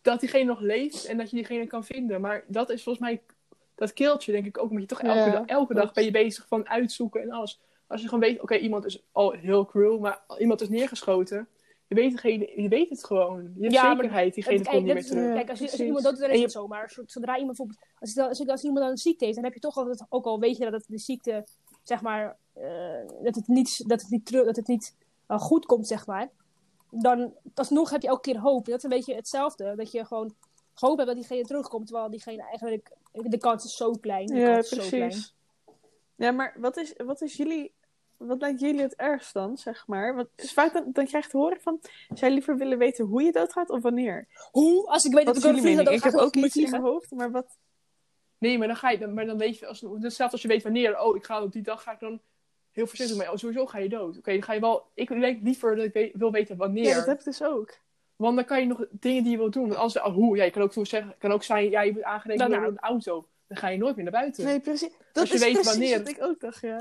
[0.01, 2.21] dat diegene nog leeft en dat je diegene kan vinden.
[2.21, 3.21] Maar dat is volgens mij,
[3.75, 6.11] dat keeltje denk ik ook, omdat je toch elke, Ja, dag, elke dag ben je
[6.11, 7.61] bezig van uitzoeken en alles.
[7.87, 11.47] Als je gewoon weet, oké, iemand is al heel cruel, maar iemand is neergeschoten.
[11.87, 13.41] Je weet, degene, je weet het gewoon.
[13.55, 15.35] Je hebt Ja, maar zekerheid, diegene Het- komt niet kijk, meer is- terug.
[15.35, 16.67] Kijk, als, je, als iemand dood is, dan is je- het zo.
[16.67, 19.53] Maar zo- zodra iemand bijvoorbeeld, als, als, als iemand dan een ziekte heeft, dan heb
[19.53, 21.45] je toch altijd, ook al weet je dat het de ziekte,
[21.83, 22.37] zeg maar,
[23.23, 24.95] dat het niet, dat het niet, terug, dat het niet
[25.27, 26.29] eh, goed komt, zeg maar.
[26.89, 28.65] Dan, alsnog heb je elke keer hoop.
[28.65, 29.75] Dat is een beetje hetzelfde.
[29.75, 30.35] Dat je gewoon
[30.73, 34.25] hoop hebt dat diegene terugkomt, terwijl diegene eigenlijk, de kans is zo klein.
[34.25, 35.07] De Ja, kans is zo klein.
[35.09, 35.33] precies.
[36.15, 37.73] Ja, maar wat is, wat is jullie...
[38.17, 40.15] Wat lijkt jullie het ergst dan, zeg maar?
[40.15, 41.79] Want is vaak dan, dan krijg je te horen van...
[42.13, 44.27] Zou je liever willen weten hoe je doodgaat of wanneer?
[44.51, 44.87] Hoe?
[44.87, 46.69] Als ik weet Wat dat ik jullie een vliegen, Ik ga heb ook iets in
[46.69, 47.57] mijn hoofd, maar wat...
[48.37, 50.63] Nee, maar dan ga je, dan- maar dan weet je, als, hetzelfde als je weet
[50.63, 52.21] wanneer, oh, ik ga op die dag, ga ik dan
[52.73, 53.31] heel voorzichtig mee.
[53.31, 54.17] Oh, sowieso ga je dood.
[54.17, 56.83] Oké, dan ga je wel, ik denk liever dat ik weet- wil weten wanneer.
[56.85, 57.77] Ja, dat heb ik dus ook.
[58.15, 59.67] Want dan kan je nog dingen die je wilt doen.
[59.67, 61.91] Want als, oh, hoe, ja, je kan ook zo zeggen, kan ook zijn, ja, je
[61.91, 62.71] wordt aangereden Dan door nou.
[62.71, 63.27] een auto.
[63.47, 64.45] Dan ga je nooit meer naar buiten.
[64.45, 64.89] Nee, precies.
[64.89, 66.75] Dat Als je is weet precies wanneer- wat ik ook dacht, ja.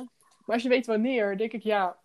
[0.45, 1.99] Maar als je weet wanneer, denk ik, ja,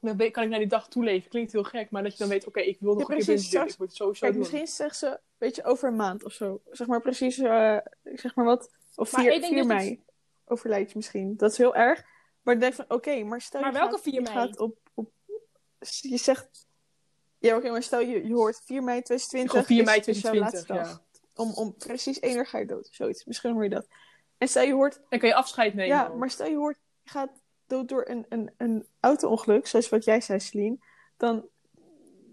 [0.00, 1.30] dan kan ik naar die dag toeleven.
[1.30, 3.24] Klinkt heel gek, maar dat je dan weet, oké, ik wil nog Ja, een keer
[3.34, 3.50] precies.
[3.50, 3.68] binnen.
[3.68, 4.40] Ik moet het sowieso Kijk, doen.
[4.42, 6.60] misschien zegt ze, weet je, over een maand of zo.
[6.70, 9.72] Zeg maar precies, eh, ik zeg maar wat, of Maar 4, ik denk 4 dus
[9.72, 10.02] dat- mei
[10.46, 11.36] overlijdt je misschien.
[11.36, 12.04] Dat is heel erg.
[12.48, 14.34] Maar ik denk van, oké, maar stel Maar je welke gaat, 4 je mei?
[14.34, 15.10] gaat op, op,
[16.00, 16.66] je zegt,
[17.38, 20.20] ja oké, maar stel je, je hoort 4 mei 2020 Gewoon 4 mei is, is
[20.20, 20.82] jouw 2020, laatste ja.
[20.82, 21.46] dag.
[21.46, 23.24] Om, om precies 1 uur ga je dood, zoiets.
[23.24, 23.86] Misschien hoor je dat.
[24.38, 25.96] En stel je hoort, Dan kan je afscheid nemen.
[25.96, 27.30] ja, maar stel je hoort, je gaat
[27.66, 30.78] dood door een, een, een auto-ongeluk, zoals wat jij zei, Celine.
[31.16, 31.48] Dan,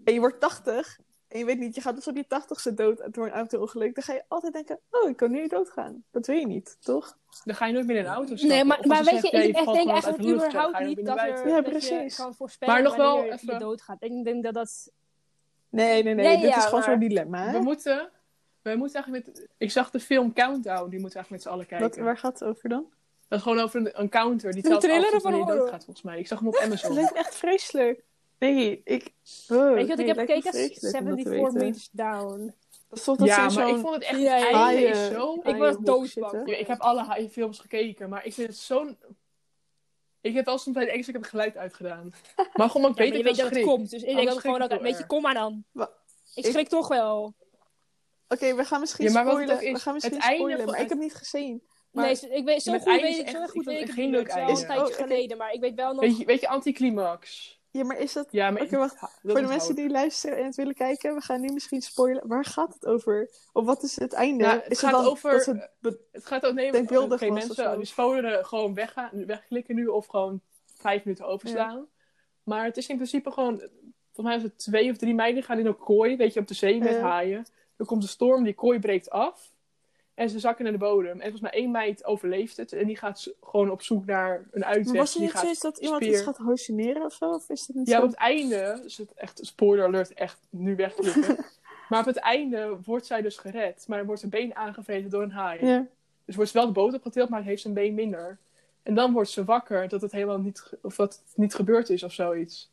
[0.04, 3.02] en je wordt 80 en je weet niet, je gaat dus op je 80ste dood
[3.14, 3.94] door een auto-ongeluk.
[3.94, 6.04] Dan ga je altijd denken, oh, ik kan nu doodgaan.
[6.10, 7.18] Dat wil je niet, toch?
[7.44, 8.48] Dan ga je nooit meer in een auto stappen.
[8.48, 11.48] Nee, maar, maar weet je, ik, denk eigenlijk überhaupt niet dat, er.
[11.48, 12.16] Ja, dat precies.
[12.16, 14.02] kan voorspellen Maar nog wel wanneer je even- doodgaat.
[14.02, 14.90] Ik denk dat dat...
[15.68, 16.26] Nee, nee, nee.
[16.26, 17.44] Nee, dit ja, is gewoon maar- zo'n dilemma.
[17.46, 17.52] hè?
[17.52, 18.10] We moeten,
[18.62, 19.48] we moeten eigenlijk met...
[19.58, 21.88] Ik zag de film Countdown, die moeten we eigenlijk met z'n allen kijken.
[21.88, 22.86] Wat, waar gaat het over dan?
[23.28, 24.52] Dat is gewoon over een, een counter.
[24.52, 26.18] Die Een telt thriller af wanneer je doodgaat, volgens mij.
[26.18, 26.92] Ik zag hem op Amazon.
[26.94, 28.04] lijkt me echt vreselijk.
[28.38, 29.12] Nee, ik...
[29.48, 30.52] Oh, Weet je wat nee, ik heb gekeken?
[30.52, 31.54] vreselijk om dat te 74 weten.
[31.58, 32.54] meters down.
[32.88, 34.20] Dat is toch dat Ja, maar zo'n ik vond het echt...
[34.20, 35.40] Ja, ja, einde haaien- is zo...
[35.42, 36.48] Ik was doodsbang.
[36.50, 38.96] Ja, ik heb alle films gekeken, maar ik vind het zo'n...
[40.20, 42.12] Ik heb wel soms bij de Engels, ik heb het geluid uitgedaan.
[42.54, 43.90] Maar gewoon, omdat Ja, ik maar je weet weet dat het komt.
[43.90, 44.80] Dus ik denk gewoon ook...
[44.80, 45.64] Weet je, kom maar dan.
[45.74, 45.86] Ik
[46.34, 47.34] Ik- schrik toch wel.
[48.28, 49.66] Oké, we gaan misschien Ja, maar wat het spoilen.
[49.68, 51.62] ook is, we gaan misschien het einde spoilen, maar ik het- heb niet gezien.
[51.90, 53.88] Maar- Nee, ik weet, zo goed einde weet is ik, zo goed ik weet vind
[53.88, 54.14] ik geen niet.
[54.14, 54.66] leuk Het is wel een einde.
[54.66, 56.00] tijdje Oh, geleden, maar ik weet wel nog...
[56.00, 57.54] Weet je, weet je Anticlimax?
[57.76, 58.26] Ja, maar is dat...
[58.30, 59.00] Ja, maar wacht.
[59.00, 62.26] dat Voor de mensen die luisteren en het willen kijken, we gaan nu misschien spoilen.
[62.26, 63.30] Waar gaat het over?
[63.52, 64.44] Of wat is het einde?
[64.44, 66.42] Nou, het is gaat het dan over- dat ze be- Het gaat.
[66.42, 70.40] Denkbeeldig Oké, was of mensen die spoileren gewoon weggaan, wegklikken nu of gewoon
[70.76, 71.86] vijf minuten overslaan.
[72.42, 75.58] Maar het is in principe gewoon, volgens mij was het twee of drie meiden gaan
[75.58, 77.46] in een kooi, weet je, op de zee met haaien.
[77.76, 79.54] Er komt een storm, die kooi breekt af.
[80.16, 81.12] En ze zakken naar de bodem.
[81.12, 82.72] En volgens mij één meid overleeft het.
[82.72, 84.96] En die gaat gewoon op zoek naar een uitweg.
[84.96, 87.24] Was er niet zoiets dat iemand speer- iets gaat hallucineren of zo?
[87.30, 88.02] Of is dat niet Ja, zo?
[88.04, 91.44] op het einde, dus het echt spoiler alert, echt nu wegklikken.
[91.88, 93.84] maar op het einde wordt zij dus gered.
[93.88, 95.66] Maar dan wordt zijn been aangevreten door een haai.
[95.66, 95.86] Ja.
[96.24, 98.38] Dus wordt ze wel de boot opgetild, maar heeft zijn been minder.
[98.82, 102.02] En dan wordt ze wakker dat het helemaal niet, of dat het niet gebeurd is
[102.02, 102.70] of zoiets.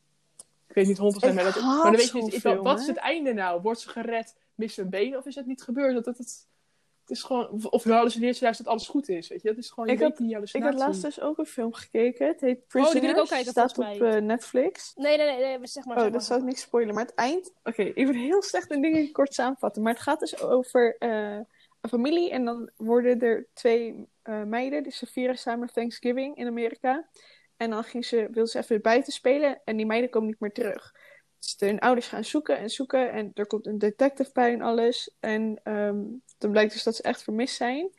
[0.68, 2.88] Ik weet niet 100% Ik maar, dat, maar dan weet je is dat- wat is
[2.88, 3.62] het einde nou?
[3.62, 5.94] Wordt ze gered, mist ze een been of is het niet gebeurd?
[5.94, 6.46] Dat het, het,
[7.04, 9.48] het is gewoon, of, hallucineert ze juist dat alles goed is, weet je?
[9.48, 12.28] Dat is gewoon, je Ik had- die Ik had laatst dus ook een film gekeken.
[12.28, 13.00] Het heet Oh, die Prisoners.
[13.00, 14.92] wil ik ook kijken, staat op eh, Netflix.
[14.96, 15.98] Nee, nee, nee, nee, zeg maar.
[15.98, 16.94] Oh, zeg dat zou ik niks spoilen.
[16.96, 17.54] Maar het eind...
[17.64, 19.82] Oké, ik ben heel slecht in dingen kort samenvatten.
[19.82, 21.40] Maar het gaat dus over eh,
[21.82, 22.32] een familie.
[22.32, 24.84] En dan worden er twee eh, meiden.
[24.84, 27.08] Dus ze vieren samen Thanksgiving in Amerika.
[27.58, 29.62] En dan ging ze, wil ze even buiten spelen.
[29.66, 30.94] En die meiden komen niet meer terug.
[31.40, 33.12] Dus hun ouders gaan zoeken en zoeken.
[33.12, 35.16] En er komt een detective bij en alles.
[35.20, 36.02] En ehm,
[36.44, 37.90] dan blijkt dus dat ze echt vermist zijn.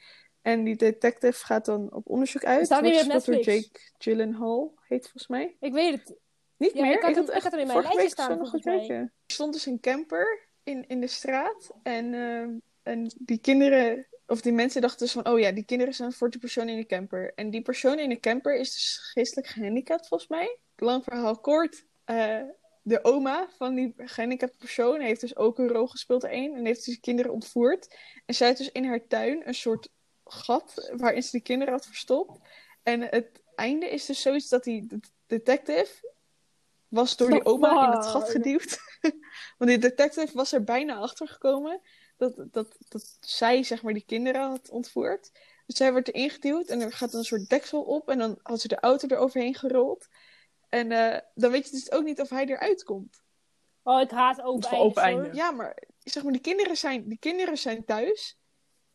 [0.42, 2.64] En die detective gaat dan op onderzoek uit.
[2.66, 3.54] staat niet Wordt meer op gespeeld door.
[3.54, 5.56] Jake Gyllenhaal, heet volgens mij.
[5.60, 6.14] Ik weet het.
[6.56, 6.94] Niet Ja, meer?
[6.94, 8.88] ik had ik had hem in mijn lijstje staan, nog mij.
[8.88, 11.70] Er stond dus een camper in, in de straat.
[11.82, 12.50] En, ehm,
[12.82, 15.28] en die kinderen, of die mensen dachten dus van...
[15.28, 17.32] Oh ja, die kinderen zijn voor die persoon in de camper.
[17.34, 20.58] En die persoon in de camper is dus geestelijk gehandicapt volgens mij.
[20.76, 21.86] Lang verhaal kort.
[22.04, 22.40] eh,
[22.86, 26.54] de oma van die gehandicapte persoon heeft dus ook een rol gespeeld erin.
[26.54, 27.98] En heeft dus kinderen ontvoerd.
[28.26, 29.88] En zij heeft dus in haar tuin een soort
[30.24, 32.38] gat waarin ze die kinderen had verstopt.
[32.82, 36.12] En het einde is dus zoiets dat die de- detective
[36.88, 38.78] was door die oma in het gat geduwd.
[39.58, 41.80] Want die detective was er bijna achter gekomen
[42.16, 45.30] dat, dat, dat zij zeg maar die kinderen had ontvoerd.
[45.66, 48.60] Dus zij wordt erin geduwd en er gaat een soort deksel op en dan had
[48.60, 50.08] ze de auto eroverheen gerold.
[50.74, 53.22] En eh, dan weet je dus ook niet of hij eruit komt.
[53.82, 55.30] Oh, ik haat Het open einde.
[55.32, 58.38] Ja, maar zeg maar, die kinderen zijn, die kinderen zijn thuis.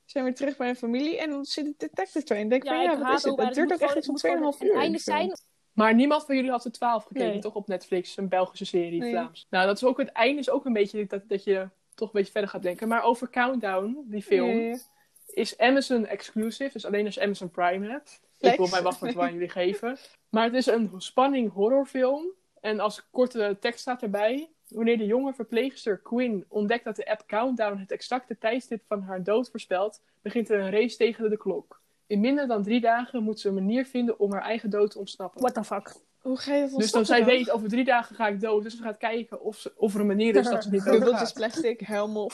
[0.06, 2.44] Zijn weer terug bij hun familie en dan zit de detective erin.
[2.44, 3.40] En denk Ja, van, ja, wat haat is het?
[3.40, 4.76] Het duurt ook Het echt iets gewoon- van het moet 2,5 uur.
[4.82, 5.40] einde zijn.
[5.74, 7.40] Maar niemand van jullie had de 12 gekeken, Nee.
[7.40, 7.56] toch?
[7.56, 9.12] Op Netflix, een Belgische serie, Nee.
[9.12, 9.48] Vlaams.
[9.50, 12.14] Nou, dat is ook het einde, is ook een beetje dat, dat je toch een
[12.14, 12.88] beetje verder gaat denken.
[12.88, 14.80] Maar over Countdown, die film,
[15.28, 16.72] is Amazon exclusive.
[16.74, 18.22] Dus alleen als je Amazon Prime hebt.
[18.40, 18.54] Flex.
[18.54, 19.98] Ik wil mij wachten met waar jullie geven.
[20.30, 22.26] Maar het is een spanning horrorfilm.
[22.62, 24.50] En als korte tekst staat erbij.
[24.68, 29.24] Wanneer de jonge verpleegster Quinn ontdekt dat de app Countdown het exacte tijdstip van haar
[29.24, 31.82] dood voorspelt, begint er een race tegen de klok.
[32.08, 35.00] In minder dan drie dagen moet ze een manier vinden om haar eigen dood te
[35.00, 35.42] ontsnappen.
[35.42, 35.96] What the fuck.
[36.20, 38.64] Hoe ga je dat Dus dan zij weet, over drie dagen ga ik dood.
[38.64, 41.34] Dus ze gaat kijken of, ze, of er een manier is dat ze niet Dubbeltjes
[41.34, 41.34] doodgaat.
[41.34, 42.34] plastic, helm op.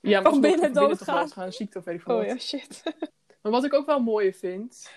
[0.00, 1.20] Ja, maar binnen doodgaan.
[1.20, 2.26] doodgaan, ziekte of weet ik Oh wat.
[2.26, 2.82] ja, shit.
[3.50, 4.90] Maar wat ik ook wel mooi vind,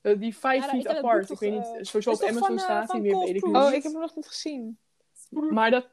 [0.00, 1.30] eh, die Five Ja, ik Feet Apart.
[1.30, 3.44] Ik weet niet, eh, sowieso is op Amazon van, eh, staat die meer, weet ik
[3.44, 3.56] niet.
[3.56, 4.78] Oh, ik heb hem nog niet gezien.
[5.30, 5.88] Maar dat,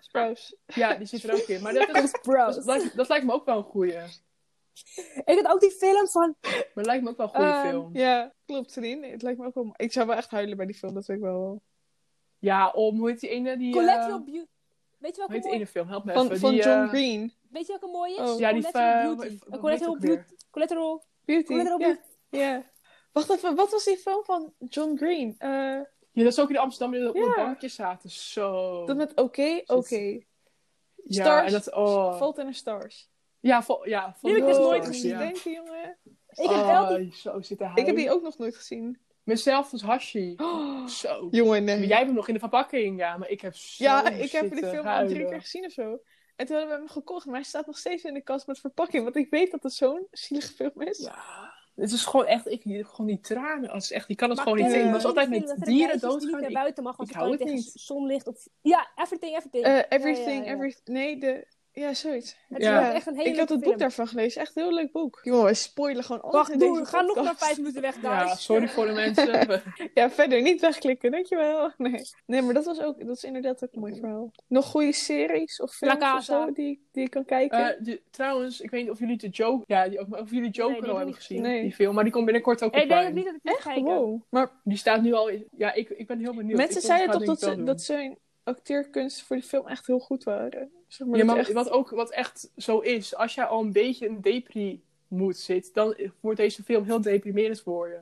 [0.00, 0.56] Sprouse.
[0.66, 1.62] ja, die zit er ook in.
[1.62, 2.46] Maar dat, is, Bro.
[2.46, 3.92] dat, lijkt, dat lijkt me ook wel een goeie.
[5.24, 6.34] Ik had ook die film van...
[6.42, 7.90] Maar het lijkt me ook wel een goede Ehm, film.
[7.96, 9.06] Ja, klopt, Celine.
[9.06, 9.72] Het lijkt me ook wel...
[9.76, 11.62] Ik zou wel echt huilen bij die film, dat weet ik wel.
[12.38, 13.56] Ja, om, hoe heet die ene?
[13.56, 14.46] Die, eh, Collateral Beauty.
[14.98, 15.54] Weet je hoe welke heet die mooie...
[15.54, 15.88] ene film?
[15.88, 16.38] Help me Van, even.
[16.38, 17.32] van die, John eh, Green.
[17.50, 18.30] Weet je welke mooie is?
[18.30, 18.38] Oh.
[18.38, 19.28] Ja, die Collateral eh, Beauty.
[19.28, 19.98] hoe- hoe Eh, Collateral?
[19.98, 20.22] Beauty.
[20.50, 21.04] Collateral...
[21.28, 21.54] Beauty.
[21.54, 21.98] Ja.
[22.30, 22.64] ja.
[23.12, 25.34] Wacht even, wat was die film van John Green?
[25.38, 25.80] Eh,
[26.12, 27.22] Ja, dat is ook in Amsterdam, die op Ja.
[27.22, 28.10] een bankje zaten.
[28.10, 28.84] Zo.
[28.86, 29.96] dat met Oké, Oké.
[30.94, 31.46] ja, Stars.
[31.46, 32.16] en dat, oh.
[32.16, 33.10] Fault in the Stars.
[33.40, 35.10] Ja, vol, ja, Die heb ik dus nooit Oh, gezien.
[35.10, 35.18] ja.
[35.18, 35.98] Denk je, jongen?
[36.30, 37.06] Ik heb wel die...
[37.06, 37.38] Oh, zo
[37.74, 38.98] Ik heb die ook nog nooit gezien.
[39.22, 40.34] Mezelf als Hashi.
[40.42, 41.28] Oh, Zo.
[41.30, 41.86] jongen, Maar nee.
[41.86, 44.50] jij hebt hem nog in de verpakking, ja, maar ik heb zo ja, ik heb
[44.50, 45.98] die film al drie keer gezien of zo.
[46.38, 48.58] En toen hebben we hem gekocht, maar hij staat nog steeds in de kast met
[48.58, 49.02] verpakking.
[49.04, 50.98] Want ik weet dat het zo'n zielige film is.
[50.98, 53.70] Ja, het is gewoon echt, ik, gewoon die tranen.
[53.70, 54.82] Het is echt, je kan het Maar gewoon niet zien.
[54.82, 56.26] Het was die altijd met er dieren die doodgaan.
[56.26, 57.72] niet Ik- naar buiten mag, want ik kan hou het tegen niet.
[57.74, 58.46] zonlicht of...
[58.60, 59.64] Ja, everything, everything.
[59.64, 60.56] Eh, Ja, everything, ja, ja.
[60.56, 60.76] every...
[60.84, 61.46] Nee, de...
[61.78, 62.36] Ja, zoiets.
[62.48, 62.92] Het Ja.
[62.92, 63.78] echt een hele ik had het boek film.
[63.78, 64.40] daarvan gelezen.
[64.40, 65.20] Echt een heel leuk boek.
[65.22, 68.02] Jongen, we spoilen gewoon alles Wacht, in doe, deze ga nog maar vijf minuten weg,
[68.02, 69.62] Ja, sorry voor de mensen.
[69.94, 71.70] Ja, verder niet wegklikken, dankjewel.
[71.76, 74.30] Nee, nee maar dat was ook, dat is inderdaad ook een mooi verhaal.
[74.48, 77.58] Nog goede series of films of zo die, die je kan kijken?
[77.76, 80.72] Eh, die- trouwens, ik weet niet of jullie de Joker, ja, die of jullie Joker
[80.72, 81.42] Nee, die al heb hebben gezien.
[81.42, 81.62] Nee.
[81.62, 81.94] die film.
[81.94, 83.94] Maar die komt binnenkort ook op Ik denk niet dat ik het ga kijken.
[83.94, 84.22] wow.
[84.30, 86.56] Maar Die staat nu al, in- ja, ik, ik ben heel benieuwd.
[86.58, 89.98] mensen Ik zeiden toch het dat, ze, dat zijn acteerkunsten voor die film echt heel
[89.98, 90.70] goed waren.
[90.88, 93.60] Zeg maar, Ja, dat maar echt- wat ook wat echt zo is, als jij al
[93.60, 97.98] een beetje in depri moed zit, dan wordt deze film heel deprimerend voor je.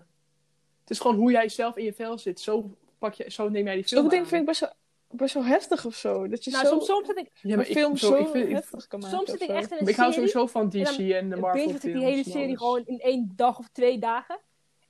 [0.81, 2.41] Het is gewoon hoe jij zelf in je vel zit.
[2.41, 4.31] Zo, pak je, zo neem jij die film Sommige dingen aan.
[4.31, 4.73] vind ik best wel,
[5.19, 6.29] best wel heftig of zo.
[6.29, 8.15] Dat je Nou, zo soms, soms zit ik, Ja, een maar ik, film zo, zo,
[8.15, 9.17] ik, vind, ik, heftig kan maken.
[9.17, 10.29] soms zit ik echt in een ik hou serie.
[10.29, 11.97] sowieso van DC en en, de Marvel binge ik films.
[11.99, 14.39] die hele serie gewoon in één dag of twee dagen.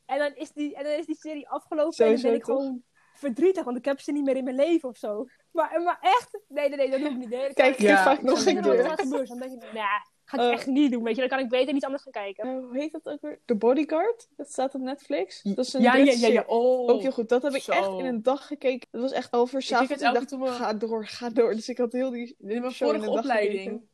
[0.07, 2.57] En dan is die, en dan is die serie afgelopen en dan ben ik toch?
[2.57, 2.83] gewoon
[3.18, 5.26] verdrietig, want ik heb ze niet meer in mijn leven of zo.
[5.52, 6.38] Maar, maar echt?
[6.48, 7.29] Nee, nee, nee, dat doe ik niet.
[7.29, 8.85] Nee, dat Kijk, je Ja, vaak ik nog een niet ik keer.
[8.85, 9.26] gaat gebeuren.
[9.29, 9.83] Dan denk ik, nee,
[10.24, 10.50] ga ik Eh.
[10.52, 11.02] echt niet doen.
[11.02, 12.44] Weet je, dan kan ik beter iets anders gaan kijken.
[12.48, 13.40] Eh, hoe heet dat ook weer?
[13.44, 14.29] The Bodyguard.
[14.37, 15.42] Dat staat op Netflix.
[15.42, 16.44] Dat is een Ja, ja, ja, ja.
[16.46, 16.90] Oh.
[16.90, 17.29] Ook heel goed.
[17.29, 17.72] Dat heb ik Zo.
[17.72, 18.88] echt in een dag gekeken.
[18.90, 19.90] Dat was echt over s'avonds.
[19.92, 21.55] het Ik, elke dacht, keer toen we- ga door, ga door.
[21.55, 22.37] Dus ik had heel die...
[22.62, 23.88] Vorige opleiding, gekeken.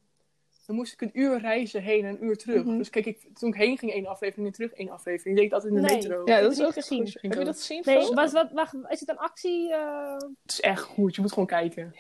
[0.72, 2.64] Dan moest ik een uur reizen heen en een uur terug.
[2.64, 2.76] Mhm.
[2.78, 5.36] Dus kijk, ik, toen ik heen ging één aflevering en terug één aflevering.
[5.36, 5.96] Ik deed dat in de Nee.
[5.96, 6.22] metro.
[6.24, 6.98] Ja, dat ik is ook gezien.
[7.02, 7.18] goed.
[7.22, 7.82] Heb je dat gezien?
[7.84, 9.72] Nee, was, wat, wacht, is het een actie?
[9.74, 10.12] eh?
[10.16, 11.94] Het is echt goed, je moet gewoon kijken.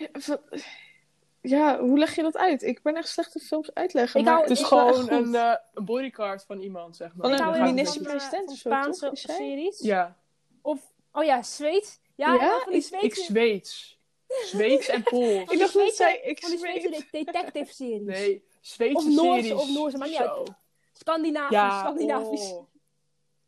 [1.40, 2.62] Ja, hoe leg je dat uit?
[2.62, 4.20] Ik ben echt slecht in films uitleggen.
[4.20, 7.20] Ik maar hou- Het is gewoon een, eh, een bodycard van iemand, zeg maar.
[7.20, 8.58] Van ik een hou Dan heel gaat erg het minister- van, een president eh, of
[8.58, 9.18] zo, van toch?
[9.18, 9.78] Spaanse series.
[9.80, 10.16] Ja,
[10.62, 10.80] Of,
[11.12, 12.00] oh ja, Zweeds.
[12.14, 12.58] Ja, Ja?
[12.62, 14.00] van die ik Zweedse, Zweeds.
[14.44, 15.50] Zweeds en Pools.
[15.52, 16.20] Ik dacht dat zij...
[16.24, 17.26] Ik van die Zweedse zweet.
[17.26, 18.02] de- detective series.
[18.02, 19.62] Nee, Zweedse Of Noorse, series.
[19.62, 20.24] of Noorse, maakt niet Zo.
[20.38, 20.52] uit.
[20.92, 22.50] Scandinavisch, Ja, Scandinavisch.
[22.52, 22.66] oh.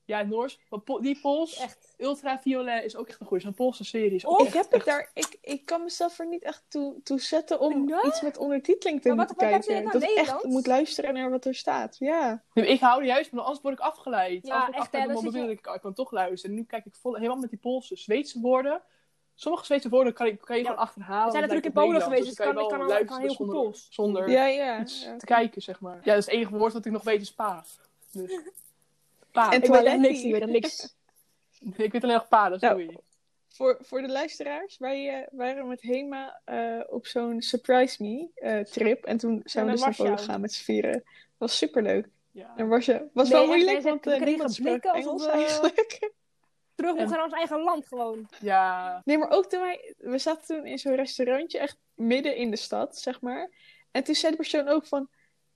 [0.07, 0.59] Ja, Noors.
[0.71, 1.95] Maar die Pools, Echt.
[1.99, 3.43] Ultraviolet is ook echt een goeie.
[3.43, 6.19] Zo'n Poolse serie is ook Oh, ik echt, heb het daar, ik, ik kan mezelf
[6.19, 9.55] er niet echt toe, toe zetten om iets met ondertiteling te Maar wat- moeten wat
[9.55, 10.01] heb je kijken.
[10.01, 11.97] dat ik echt moet luisteren naar wat er staat.
[11.99, 12.43] Ja.
[12.55, 14.47] Nee, Ik hou er juist van, anders word ik afgeleid.
[14.47, 16.57] Ja, Als ik echt, afgeleid hè, dan ik, oh, ik kan toch luisteren.
[16.57, 18.83] En nu kijk ik vol, helemaal met die Poolse, Zweedse woorden.
[19.35, 20.69] Sommige Zweedse woorden kan, ik, kan je Ja.
[20.69, 21.25] gewoon achterhalen.
[21.25, 23.05] We zijn natuurlijk in Polen geweest, dus kan- je ik wel kan al- kan heel
[23.07, 23.87] luisteren goed zonder, Pools.
[23.91, 24.81] zonder Ja, ja.
[24.81, 25.17] iets ja.
[25.17, 25.97] te kijken, zeg maar.
[25.97, 27.65] Ja, dat is het enige woord dat ik nog weet is pa.
[28.13, 28.41] Dus,
[29.33, 29.53] pa.
[29.53, 30.95] En Ik weet niks, ik weet niks.
[31.77, 32.99] ik weet alleen nog pa, dat is Nou, doei.
[33.49, 38.61] Voor, voor de luisteraars, wij eh, waren met Hema eh, op zo'n Surprise Me eh,
[38.61, 39.05] trip.
[39.05, 40.93] En toen zijn we naar dus naar Polen gegaan met z'n vieren.
[40.93, 41.03] Dat
[41.39, 42.09] was superleuk.
[42.31, 42.53] Ja.
[42.57, 46.11] En was, je, was Nee, wel moeilijk, want kregen niemand sprak Engels we- eigenlijk.
[46.75, 48.29] Terug En- moeten naar ons eigen land gewoon.
[48.41, 49.03] ja.
[49.05, 49.95] Nee, maar ook toen wij...
[49.99, 53.51] We zaten toen in zo'n restaurantje, echt midden in de stad, zeg maar.
[53.91, 55.09] En toen zei de persoon ook van...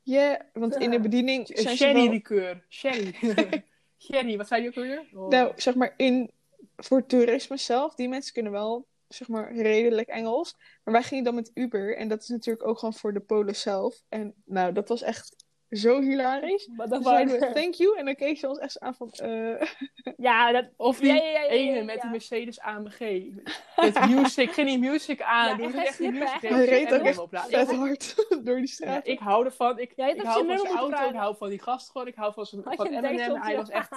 [0.02, 2.22] Ja, want in de bediening zijn ze sherry.
[2.68, 3.14] Sherry.
[4.04, 5.08] sherry, wat zei die ook alweer?
[5.14, 5.28] Oh.
[5.28, 6.30] Nou, zeg maar, in,
[6.76, 10.56] voor toerisme zelf, die mensen kunnen wel, zeg maar, redelijk Engels.
[10.84, 11.96] Maar wij gingen dan met Uber.
[11.96, 14.02] En dat is natuurlijk ook gewoon voor de Polen zelf.
[14.08, 16.68] En nou, dat was echt zo hilarisch.
[16.76, 17.98] Maar dat zeiden we, thank you.
[17.98, 19.62] En dan keek ze ons echt aan van, eh...
[20.16, 20.68] Ja, dat...
[20.76, 21.84] Of die Ja, ja, ja, ja, ja, ene ja.
[21.84, 22.98] met die Mercedes AMG.
[23.76, 24.50] Met music.
[24.52, 25.48] Ging die music aan.
[25.48, 26.28] Ja, Doe echt echt die music.
[26.28, 26.42] echt.
[26.42, 29.06] Hij Ik reed heb ook echt vet hard door die Ja, straat.
[29.06, 29.78] ik hou ervan.
[29.78, 31.08] Ik, ik hou van zijn auto.
[31.08, 32.06] Ik hou van die gast gewoon.
[32.06, 33.42] Ik hou van, zijn, van Eminem.
[33.42, 33.90] Hij was echt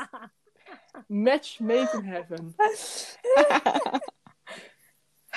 [1.07, 2.55] match made in heaven.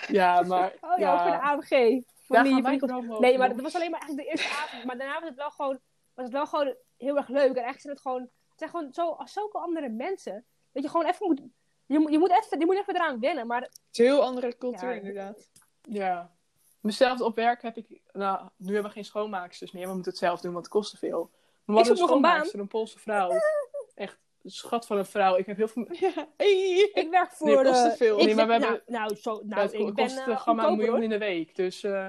[0.08, 0.72] Ja, maar...
[0.80, 1.38] Oh ja, voor de.
[1.40, 2.02] AMG.
[2.26, 3.18] Van die- die-.
[3.20, 4.84] Nee, maar dat was alleen maar eigenlijk de eerste avond.
[4.84, 5.78] Maar daarna was het wel gewoon,
[6.14, 7.48] was het wel gewoon heel erg leuk.
[7.56, 10.44] En eigenlijk zijn het gewoon, het zijn gewoon zo, zulke andere mensen.
[10.72, 11.40] Dat je gewoon even moet,
[11.86, 13.46] je, moet- je, moet even, je moet even eraan wennen.
[13.46, 14.94] Maar Het is een heel andere cultuur, Ja.
[14.94, 15.50] inderdaad.
[15.82, 16.32] Ja.
[16.80, 18.00] Mezelf op werk heb ik...
[18.12, 19.86] Nou, nu hebben we geen schoonmaaksters meer.
[19.86, 21.30] We moeten het zelf doen, want het kostte veel.
[21.64, 22.30] Maar we Ik een zoek nog een baan.
[22.30, 23.30] schoonmaakster, een Poolse vrouw.
[23.94, 25.36] Echt schat van een vrouw.
[25.36, 25.86] Ik heb heel veel...
[25.92, 26.90] Ja, hey.
[26.92, 27.46] ik werk voor...
[27.46, 28.18] Nee, het kost te veel.
[28.18, 30.46] ik Nee, maar we hebben- Nou, nou, zo, Nou, nou het ik kost ben uh,
[30.46, 31.02] maar een miljoen hoor.
[31.02, 31.54] in de week.
[31.56, 31.82] Dus...
[31.82, 32.08] eh,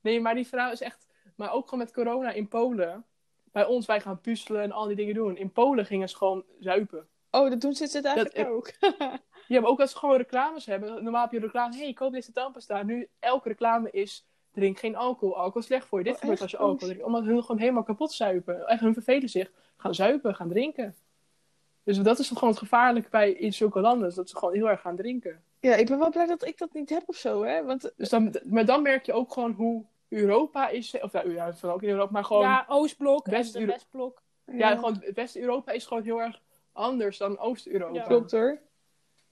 [0.00, 1.06] Nee, maar die vrouw is echt...
[1.36, 3.04] Maar ook gewoon met corona in Polen.
[3.52, 5.36] Bij ons, wij gaan puzzelen en al die dingen doen.
[5.36, 7.08] In Polen gingen ze gewoon zuipen.
[7.30, 8.70] Oh, dat doen ze het eigenlijk Dat- ook.
[9.48, 11.02] Ja, maar ook als ze gewoon reclames hebben.
[11.02, 11.74] Normaal heb je reclame.
[11.76, 12.82] Hé, hey, koop deze tandpasta.
[12.82, 14.26] Nu, elke reclame is...
[14.52, 15.36] Drink geen alcohol.
[15.36, 16.04] Alcohol is slecht voor je.
[16.04, 17.02] Dit Oh, gebeurt als je alcohol drinkt.
[17.02, 18.66] Omdat hun gewoon helemaal kapot zuipen.
[18.66, 19.50] Echt, hun vervelen zich.
[19.76, 20.96] Gaan zuipen, gaan drinken.
[21.82, 24.14] Dus dat is gewoon het gevaarlijke bij in zulke landen.
[24.14, 25.42] Dat ze gewoon heel erg gaan drinken.
[25.60, 27.64] Ja, ik ben wel blij dat ik dat niet heb of zo, hè.
[27.64, 31.00] Want Dus dan, maar dan merk je ook gewoon hoe Europa is.
[31.00, 32.42] Of ja, ja van ook in Europa, maar gewoon...
[32.42, 34.22] Ja, Oostblok en West- de Westblok.
[34.52, 36.40] Ja, gewoon West-Europa is gewoon heel erg
[36.72, 37.94] anders dan Oost-Europa.
[37.94, 38.02] Ja.
[38.06, 38.60] Klopt hoor.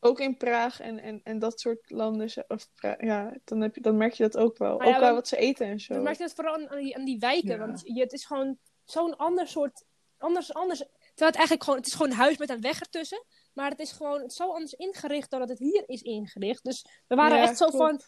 [0.00, 2.30] Ook in Praag en, en, en dat soort landen.
[2.48, 4.76] Of, Pra- ja, dan, heb je, dan merk je dat ook wel.
[4.78, 5.94] Maar ook wel dan- wat ze eten en zo.
[5.94, 7.48] Dat merk je het vooral aan, aan die, aan die wijken.
[7.48, 7.58] Ja.
[7.58, 9.84] Want je, het is gewoon zo'n ander soort...
[10.18, 10.78] Anders, anders...
[10.78, 11.78] Terwijl het eigenlijk gewoon...
[11.78, 13.24] Het is gewoon een huis met een weg ertussen.
[13.56, 16.64] Maar het is gewoon zo anders ingericht dan dat het hier is ingericht.
[16.64, 17.84] Dus we waren Ja, echt zo klopt.
[17.84, 18.00] van...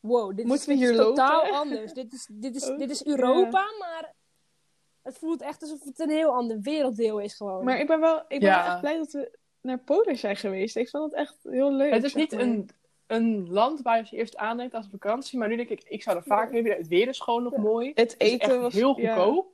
[0.00, 1.56] Wow, dit Moeten is, dit is totaal lopen?
[1.60, 1.92] anders.
[1.92, 4.14] Dit is, dit, is, Oh, dit is Europa, maar...
[5.02, 7.64] Het voelt echt alsof het een heel ander werelddeel is gewoon.
[7.64, 8.66] Maar ik ben wel, ik ben Ja.
[8.66, 10.76] echt blij dat we naar Polen zijn geweest.
[10.76, 11.92] Ik vond het echt heel leuk.
[11.92, 12.40] Het is niet maar.
[12.40, 12.68] een,
[13.06, 15.38] een land waar je eerst aandenkt als vakantie.
[15.38, 16.78] Maar nu denk ik, ik zou er vaak heen willen.
[16.78, 17.60] Het weer is gewoon nog Ja.
[17.60, 17.88] mooi.
[17.88, 19.52] Het Het is eten echt was heel goedkoop.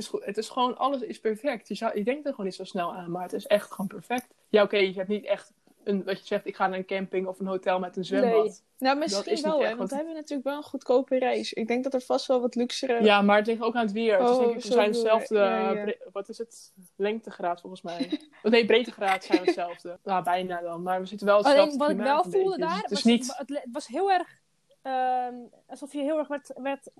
[0.00, 1.68] Het, is, goed- het is gewoon, alles is perfect.
[1.68, 3.86] Je, zou, je denkt er gewoon niet zo snel aan, maar het is echt gewoon
[3.86, 4.26] perfect.
[4.48, 5.52] Ja, oké, je hebt niet echt
[5.84, 8.44] een, wat je zegt, ik ga naar een camping of een hotel met een zwembad.
[8.44, 8.52] Nee.
[8.78, 11.52] Nou, Dat misschien wel, hè, want wat- we hebben natuurlijk wel een goedkope reis.
[11.52, 13.02] Ik denk dat er vast wel wat luxere...
[13.02, 14.18] Ja, maar het ligt ook aan het weer.
[14.20, 15.34] Oh, denk ik, we zijn hetzelfde.
[15.38, 15.82] Ja, ja.
[15.82, 16.72] bre- wat is het?
[16.96, 18.20] Lengtegraad volgens mij.
[18.42, 19.98] oh, nee, breedtegraad zijn we hetzelfde.
[20.04, 20.82] nou, bijna dan.
[20.82, 22.56] Maar we zitten wel hetzelfde Alleen wat ik wel voelde.
[22.56, 23.34] Dus daar, het was, niet...
[23.36, 24.39] het was heel erg
[24.82, 25.34] ehm,
[25.66, 26.90] alsof je heel erg werd, werd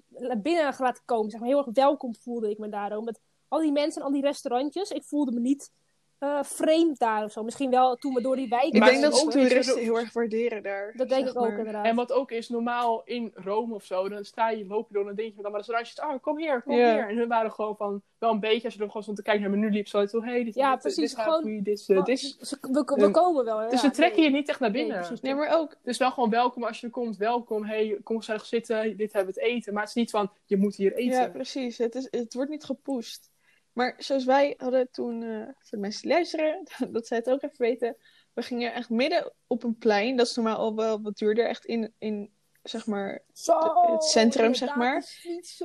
[0.42, 1.30] binnen laten komen.
[1.30, 1.48] Zeg maar.
[1.48, 3.04] Heel erg welkom voelde ik me daarom.
[3.04, 4.90] Met al die mensen en al die restaurantjes.
[4.90, 5.72] Ik voelde me niet
[6.20, 7.42] eh, vreemd daar of zo.
[7.42, 10.62] Misschien wel toen we door die wijk Ik denk dat ook toeristen heel erg waarderen
[10.62, 10.92] daar.
[10.96, 11.58] Dat denk ik ook maar.
[11.58, 11.84] inderdaad.
[11.84, 15.02] En wat ook is, normaal in Rome of zo, dan sta je, loop je door
[15.02, 17.08] en dan denk je met allemaal restaurantjes, ah, kom hier, kom hier.
[17.08, 19.42] En hun waren gewoon van, wel een beetje, als je er gewoon stond te kijken
[19.42, 21.64] naar het menu liep, zo zo, hey, dit, Ja, dit, precies, dit gaat gewoon- goed,
[21.64, 22.36] dit, dit is...
[22.38, 23.58] Ze- we, we komen wel.
[23.60, 24.30] Dus ja, ze trekken nee.
[24.30, 25.00] je niet echt naar Nee, binnen.
[25.00, 25.20] precies.
[25.20, 25.76] Nee, maar ook...
[25.82, 29.34] dus wel gewoon welkom als je er komt, welkom, hey, kom gezellig zitten, dit hebben
[29.34, 29.72] we het eten.
[29.72, 31.20] Maar het is niet van, je moet hier eten.
[31.20, 31.78] Ja, precies.
[31.78, 33.30] Het, is, het wordt niet gepusht.
[33.72, 37.42] Maar zoals wij hadden toen, eh, voor de mensen die luisteren, dat zij het ook
[37.42, 37.96] even weten.
[38.32, 40.16] We gingen echt midden op een plein.
[40.16, 41.46] Dat is normaal al wel wat duurder.
[41.46, 42.30] Echt in, in
[42.62, 43.58] zeg maar, Zo,
[43.92, 45.04] het centrum, zeg maar.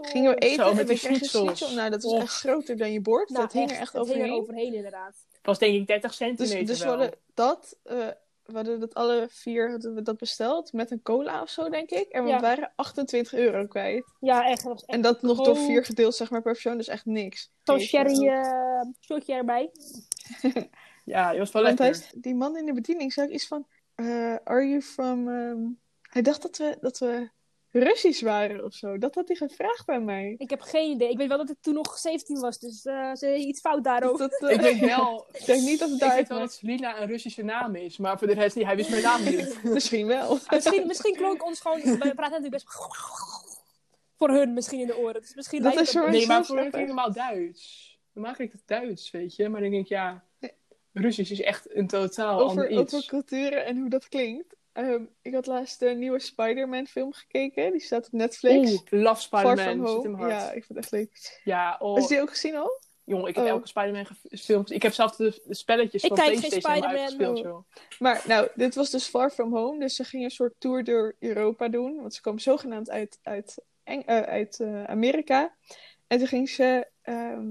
[0.02, 1.76] gingen we eten Zo, en met we die kregen schnitzel.
[1.76, 3.30] Nou, dat is echt groter dan je bord.
[3.30, 4.42] Nou, dat hing er echt het hing er overheen.
[4.42, 5.16] overheen inderdaad.
[5.32, 6.94] Het was denk ik 30 Dus, centimeter dus we wel.
[6.98, 7.78] hadden dat.
[7.84, 8.08] eh,
[8.46, 11.90] we hadden dat alle vier hadden we dat besteld met een cola of zo, denk
[11.90, 12.08] ik.
[12.10, 12.40] En we Ja.
[12.40, 14.14] waren 28 euro kwijt.
[14.20, 14.64] Ja, echt.
[14.64, 16.78] Dat was echt En dat nog door vier gedeeld, zeg maar, per persoon.
[16.78, 17.52] Dus echt niks.
[17.64, 19.72] zo'n sherry eh shotje erbij.
[21.06, 22.10] Ja, die was wel Want hij, lekker.
[22.22, 23.68] die man in de bediening zei ook iets van...
[23.96, 25.28] eh, are you from...
[25.30, 25.64] ehm,
[26.02, 27.30] Hij dacht dat we, dat we
[27.84, 28.98] Russisch waren of zo.
[28.98, 30.36] Dat had hij gevraagd bij mij.
[30.38, 31.10] Ik heb geen idee.
[31.10, 34.30] Ik weet wel dat ik toen nog 17 was, dus eh ze iets fout daarover.
[34.30, 36.54] Dat, eh, Ik weet wel, ik denk niet dat het ik daar weet wel dat
[36.54, 38.66] Selina een Russische naam is, maar voor de rest niet.
[38.66, 39.60] Hij wist mijn naam niet.
[39.74, 40.40] Misschien wel.
[40.50, 41.82] Misschien, misschien klonk ons gewoon...
[41.82, 42.68] We praten natuurlijk best...
[44.18, 45.22] Voor hun misschien in de oren.
[45.22, 47.94] Dus misschien Dat lijkt is het zo- een Nee, maar voor hun klinkt normaal Duits.
[48.14, 49.50] Normaal klinkt het Duits, weet je.
[49.50, 50.24] Maar dan denk ik, ja,
[50.94, 52.94] Russisch is echt een totaal ander Over, iets.
[52.94, 54.56] over culturen en hoe dat klinkt.
[54.76, 57.72] Ehm, ik had laatst de nieuwe Spider-Man film gekeken.
[57.72, 58.72] Die staat op Netflix.
[58.72, 60.04] Oeh, love Spider-Man, zit Home.
[60.04, 60.32] in mijn hart.
[60.44, 61.40] Ja, ik vond het echt leuk.
[61.44, 62.80] Ja, oh, Heb je die ook gezien al?
[63.04, 63.50] jongen, ik heb Oh.
[63.50, 64.72] elke Spider-Man films.
[64.72, 67.66] Ik heb zelfs de, de spelletjes Ik van kijk geen PlayStation Spider-Man, uitgespeeld, joh.
[68.00, 69.80] Maar nou, dit was dus Far From Home.
[69.80, 71.96] Dus ze gingen een soort tour door Europa doen.
[71.96, 75.56] Want ze komen zogenaamd uit, uit, Eng- eh, uit eh, Amerika.
[76.08, 76.88] En toen ging ze...
[77.02, 77.48] ehm,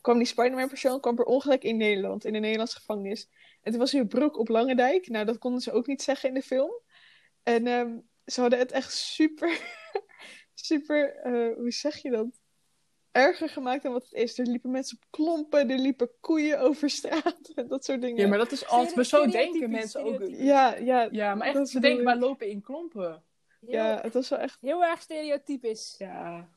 [0.00, 2.24] kwam die Spider-Man persoon kwam per ongeluk in Nederland.
[2.24, 3.28] In de Nederlandse gevangenis.
[3.62, 5.08] En toen was hij op broek op Langendijk.
[5.08, 6.72] Nou, dat konden ze ook niet zeggen in de film.
[7.42, 9.60] En ehm, ze hadden het echt super...
[10.54, 11.14] super...
[11.16, 12.26] eh, hoe zeg je dat?
[13.12, 14.38] Erger gemaakt dan wat het is.
[14.38, 15.70] Er liepen mensen op klompen.
[15.70, 17.38] Er liepen koeien over straat.
[17.54, 18.22] En dat soort dingen.
[18.22, 18.94] Ja, maar dat is altijd...
[18.94, 20.22] Maar zo denken mensen ook.
[20.26, 22.20] Ja, ja, Ja, maar echt, ze denken, ik.
[22.20, 23.22] lopen in klompen.
[23.60, 24.58] Heel, ja, het was wel echt...
[24.60, 25.94] heel erg stereotypisch.
[25.98, 26.48] Ja.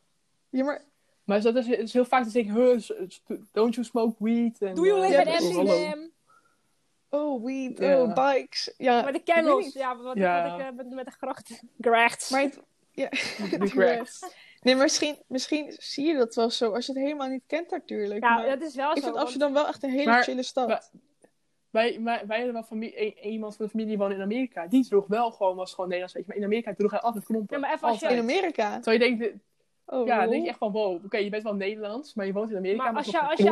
[0.49, 0.83] Ja, maar
[1.23, 4.61] Maar dat is, heel vaak dat ik, s- don't you smoke weed?
[4.61, 6.11] En, Doe je eh, live ja, in Amsterdam?
[7.09, 8.01] Oh, weed, Ja.
[8.01, 8.73] oh, bikes.
[8.77, 9.63] Ja, Maar de ik kennels.
[9.65, 9.73] niet.
[9.73, 10.49] Ja, wat, Ja.
[10.51, 11.61] wat ik eh, met, met de gracht.
[11.79, 12.29] Gracht.
[12.31, 12.59] Maar het-
[12.91, 13.09] ja.
[13.59, 14.35] The Gract.
[14.61, 17.71] Nee, maar misschien, misschien zie je dat wel zo als je het helemaal niet kent
[17.71, 18.23] natuurlijk.
[18.23, 19.01] ja, maar dat is wel ik zo.
[19.01, 20.67] vind want- Amsterdam wel echt een hele Maar- chille stad.
[20.67, 20.83] maar-
[21.69, 24.67] Wij, wij, wij hadden wel familie, een- iemand van de familie die woonde in Amerika.
[24.67, 26.29] Die droeg wel gewoon, was gewoon Nederlands, weet je.
[26.29, 27.55] Maar in Amerika droeg hij altijd klompen.
[27.55, 28.19] Ja, maar even als je- in.
[28.19, 28.73] Amerika.
[28.79, 29.35] Terwijl je denkt,
[29.87, 32.33] Oh, ja, dan denk je echt van, wow, oké, je bent wel Nederlands, maar je
[32.33, 32.83] woont in Amerika.
[32.83, 33.43] Maar als toch je- als je-.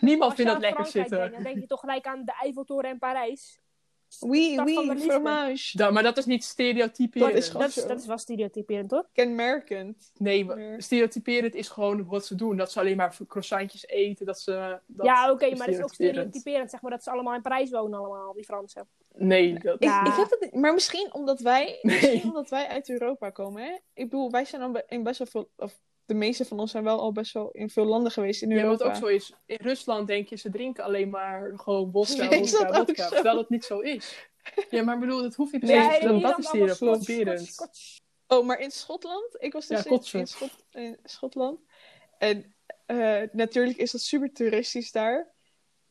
[0.00, 1.18] Niemand als je vindt dat lekker Frankrijk zitten.
[1.18, 3.60] denkt, dan denk je toch gelijk aan de Eiffeltoren en Parijs.
[4.20, 5.76] Oui, oui, fromage.
[5.76, 7.32] Da- maar dat is niet stereotyperend.
[7.32, 9.06] Dat is gewoon- Dat is, dat is wel stereotyperend, hoor.
[9.12, 10.10] Kenmerkend.
[10.16, 10.46] Nee,
[10.78, 12.56] stereotyperend is gewoon wat ze doen.
[12.56, 14.26] Dat ze alleen maar croissantjes eten.
[14.26, 16.70] Dat ze, dat ja, oké, maar dat is ook stereotyperend.
[16.70, 18.88] Zeg maar dat ze allemaal in Parijs wonen, allemaal, die Fransen.
[19.14, 19.76] Nee, dat...
[19.82, 20.00] Ja.
[20.06, 20.54] Ik, ik heb niet.
[20.54, 23.62] Maar misschien omdat wij, misschien omdat wij uit Europa komen.
[23.62, 23.70] Hè?
[23.94, 25.50] Ik bedoel, wij zijn be- in best wel veel.
[25.56, 28.50] Of de meeste van ons zijn wel al best wel in veel landen geweest in
[28.50, 28.84] Ja, Europa.
[28.84, 29.32] wat ook zo is.
[29.46, 33.08] In Rusland denk je, ze drinken alleen maar gewoon vodka, ook vodka.
[33.08, 33.14] zo?
[33.14, 34.28] Terwijl dat niet zo is.
[34.70, 36.06] Ja, maar bedoel, dat hoeft niet per se.
[36.08, 37.70] Nee, dat, is stereotyperend.
[38.26, 39.36] Oh, maar in Schotland?
[39.38, 41.60] Ik was dus Ja, in, Schot- in Schotland.
[42.18, 42.54] En
[42.86, 45.18] eh, natuurlijk is dat super toeristisch daar.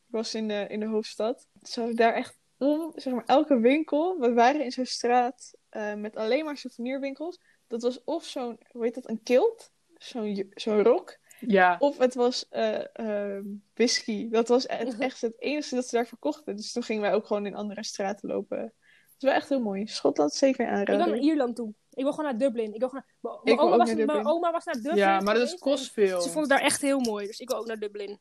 [0.06, 1.46] Ik was in de, in de hoofdstad.
[1.62, 4.18] Ze hadden daar echt om, zeg maar, elke winkel.
[4.18, 7.40] We waren in zo'n straat eh, met alleen maar souvenirwinkels.
[7.66, 9.72] Dat was of zo'n, hoe heet dat, een kilt?
[9.98, 11.18] Zo'n zo'n rok.
[11.40, 14.28] Ja, Of het was eh, eh, whisky.
[14.28, 16.56] Dat was echt, echt het enige dat ze daar verkochten.
[16.56, 18.58] Dus toen gingen wij ook gewoon in andere straten lopen.
[18.58, 19.86] Het is wel echt heel mooi.
[19.86, 21.08] Schotland zeker Ik wil aanraden.
[21.08, 21.74] naar Ierland toe.
[21.90, 22.74] Ik wil gewoon naar Dublin.
[22.74, 23.34] Ik wil gewoon naar...
[23.34, 25.92] Ik Mijn oma, ook was, naar mijn oma was naar Dublin ja maar dat kost
[25.92, 26.20] veel.
[26.20, 27.26] Ze vond het daar echt heel mooi.
[27.26, 28.18] Dus ik wil ook naar Dublin.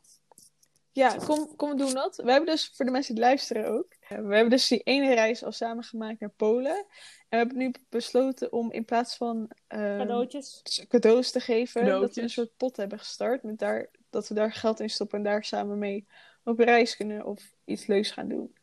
[0.92, 2.16] Ja, kom, kom we doen dat.
[2.16, 5.44] We hebben dus, voor de mensen die luisteren ook, we hebben dus die ene reis
[5.44, 6.76] al samen gemaakt naar Polen.
[6.76, 6.86] En
[7.30, 10.86] we hebben nu besloten om in plaats van eh, Cadeautjes.
[10.88, 13.44] cadeaus te geven, dat we een soort pot hebben gestart.
[13.44, 16.08] Met daar, dat we daar geld in stoppen en daar samen mee
[16.44, 18.56] op reis kunnen of iets leuks gaan doen.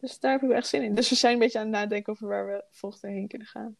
[0.00, 0.94] Dus daar hebben we echt zin in.
[0.94, 3.46] Dus we zijn een beetje aan het nadenken over waar we volgend jaar heen kunnen
[3.46, 3.76] gaan.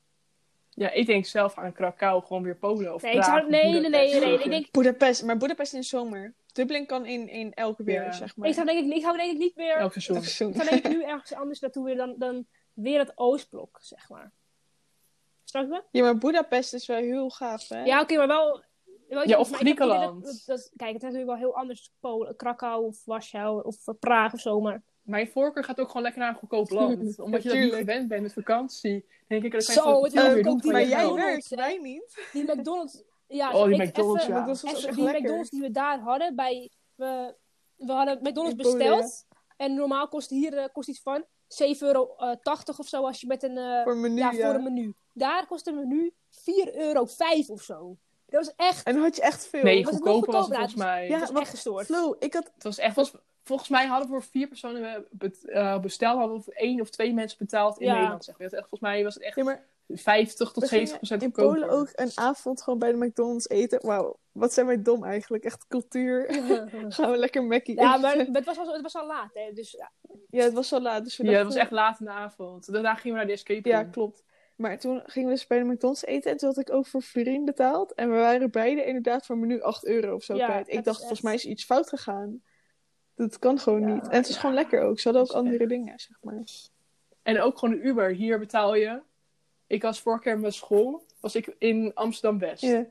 [0.71, 3.73] Ja, ik denk zelf aan Krakau, gewoon weer Polen of Nee, ik Praag zou, nee,
[3.73, 6.35] nee, nee, nee, Ik denk, Budapest, maar Budapest in de zomer.
[6.57, 8.13] Dublin kan in, in elke weer, Ja.
[8.13, 8.49] zeg maar.
[8.49, 9.77] ik, zou denk ik, ik zou denk ik niet meer...
[9.77, 10.17] Elk seizoen.
[10.17, 14.09] Ik zou denk ik nu ergens anders naartoe weer dan, dan weer het Oostblok, zeg
[14.09, 14.33] maar.
[15.45, 15.83] Snap je me?
[15.91, 17.85] Ja, maar Budapest is wel heel gaaf, hè?
[17.85, 18.63] Ja, oké, maar wel...
[19.09, 20.25] wel Ja, of Griekenland.
[20.25, 21.93] Dat, dat, dat- kijk, het is natuurlijk wel heel anders.
[22.01, 24.83] Polen, Krakau of Warschau of eh, Praag of zo, maar...
[25.03, 27.19] Mijn voorkeur gaat ook gewoon lekker naar een goedkoop land.
[27.19, 29.05] Omdat je dat niet gewend bent met vakantie.
[29.29, 32.29] Denk ik, dat Zo, je het meer ook doen Maar je jij werkt, wij niet.
[32.33, 33.03] Die McDonald's...
[33.29, 34.41] Ja, Oh, die McDonald's, even- ja.
[34.41, 35.21] McDonald's was even echt die lekker.
[35.23, 36.71] McDonald's die we daar hadden, bij...
[36.95, 37.35] We,
[37.77, 39.25] we hadden McDonald's Polen, besteld.
[39.57, 42.17] En normaal kost hier eh, kost iets van 7,80 euro
[42.77, 43.57] of zo als je met een...
[43.59, 44.47] eh, Voor een menu, ja, ja.
[44.47, 44.95] voor een menu.
[45.13, 46.15] Daar kost een menu
[46.69, 47.07] 4,05 euro
[47.47, 47.97] of zo.
[48.27, 48.87] Dat was echt...
[48.87, 49.63] En dan had je echt veel.
[49.63, 50.71] Nee, Was het goedkoper was het goedkoper?
[50.71, 51.09] volgens mij.
[51.09, 51.87] Ja, dat was echt gestoord.
[51.87, 52.51] Flo, ik had...
[52.55, 56.37] Het was echt, was, volgens mij hadden we voor vier personen eh, eh, besteld, hadden
[56.37, 57.93] we voor één of twee mensen betaald in Ja.
[57.95, 58.25] Nederland.
[58.25, 58.39] Zeg.
[58.39, 58.47] maar.
[58.47, 61.23] Het echt, volgens mij was het echt Ja, maar 50 tot we 70 gingen procent
[61.23, 61.61] in goedkoper.
[61.61, 63.87] Polen ook een avond gewoon bij de McDonald's eten.
[63.87, 65.45] Wauw, wat zijn wij dom eigenlijk.
[65.45, 66.27] Echt cultuur.
[66.89, 68.01] Gaan we lekker Mackie Ja, eten.
[68.01, 69.53] maar het was, al, het was al laat, hè.
[69.53, 69.91] Dus ja,
[70.31, 71.05] Ja, het was zo laat.
[71.05, 72.73] Dus we Ja, dachten- was echt laat in de avond.
[72.73, 73.83] Daarna gingen we naar de escape room.
[73.83, 74.25] Ja, klopt.
[74.57, 77.01] Maar toen gingen we dus bij de McDonald's eten en toen had ik ook voor
[77.03, 77.95] Florien betaald.
[77.95, 80.69] En we waren beide inderdaad voor menu 8 euro of zo Ja, kwijt.
[80.69, 82.43] Ik dacht, echt- volgens mij is iets fout gegaan.
[83.15, 84.09] Dat kan gewoon Ja, niet.
[84.09, 84.99] En het is gewoon lekker ook.
[85.01, 86.43] Ze hadden ook andere echt- dingen, zeg maar.
[87.23, 88.11] En ook gewoon een Uber.
[88.11, 89.03] Hier betaal je.
[89.67, 91.03] Ik was vorige keer met mijn school.
[91.21, 92.63] Was ik in Amsterdam-West.
[92.63, 92.85] Ja.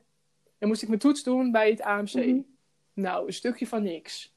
[0.58, 2.14] Dan moest ik mijn toets doen bij het AMC.
[2.14, 2.40] Mhm.
[2.92, 4.34] Nou, een stukje van niks.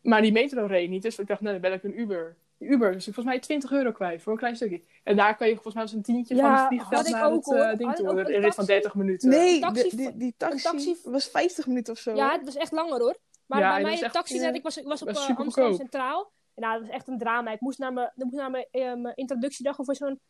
[0.00, 1.02] Maar die metro reed niet.
[1.02, 2.36] Dus ik dacht, nou, dan bel ik een Uber.
[2.58, 4.80] Die Uber, dus ik volgens mij 20 euro kwijt voor een klein stukje.
[5.04, 7.44] En daar kan je volgens mij als een tientje Ja, van het vliegveld naar ook,
[7.44, 7.76] het eh, hoor.
[7.76, 8.14] ding Had ik toe.
[8.14, 8.66] Een een rit van taxi?
[8.66, 9.28] 30 minuten.
[9.28, 12.14] Nee, taxi- de- die, die taxi, taxi- was 50 minuten of zo.
[12.14, 13.16] Ja, het was echt langer hoor.
[13.46, 14.52] Maar Ja, bij en mij de taxi ja.
[14.52, 15.74] ik was, ik was op eh, Amsterdam.
[15.74, 16.32] Centraal.
[16.54, 17.50] En nou, dat was echt een drama.
[17.52, 20.20] Ik moest naar mijn, ik moest naar mijn, eh, mijn introductiedag of zo'n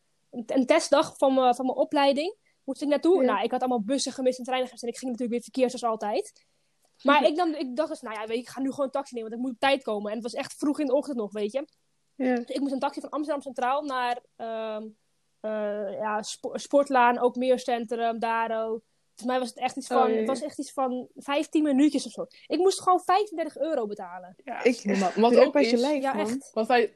[0.47, 2.37] een, testdag van mijn, van mijn opleiding.
[2.65, 3.23] Moest ik naartoe.
[3.25, 3.33] Ja.
[3.33, 4.85] Nou, ik had allemaal bussen gemist en treinen gemist.
[4.85, 6.45] En ik ging natuurlijk weer verkeer zoals altijd.
[7.03, 8.91] Maar ik, nam, ik dacht dus, nou ja, weet je, ik ga nu gewoon een
[8.93, 10.09] taxi nemen, want ik moet op tijd komen.
[10.09, 11.67] En het was echt vroeg in de ochtend nog, weet je.
[12.15, 12.35] Ja.
[12.35, 14.87] Dus ik moest een taxi van Amsterdam Centraal naar ehm,
[15.41, 18.81] eh, ja, Spo- Sportlaan, ook Meercentrum, Daro.
[19.15, 22.07] Volgens mij was het echt iets Oh, van, het was echt iets van 15 minuutjes
[22.07, 22.27] of zo.
[22.47, 24.37] Ik moest gewoon 35 euro betalen.
[24.45, 24.97] Ja, Ik-.
[25.17, 26.27] Wat ook bij je lijf, Ja, man.
[26.27, 26.51] echt.
[26.53, 26.95] wat wij,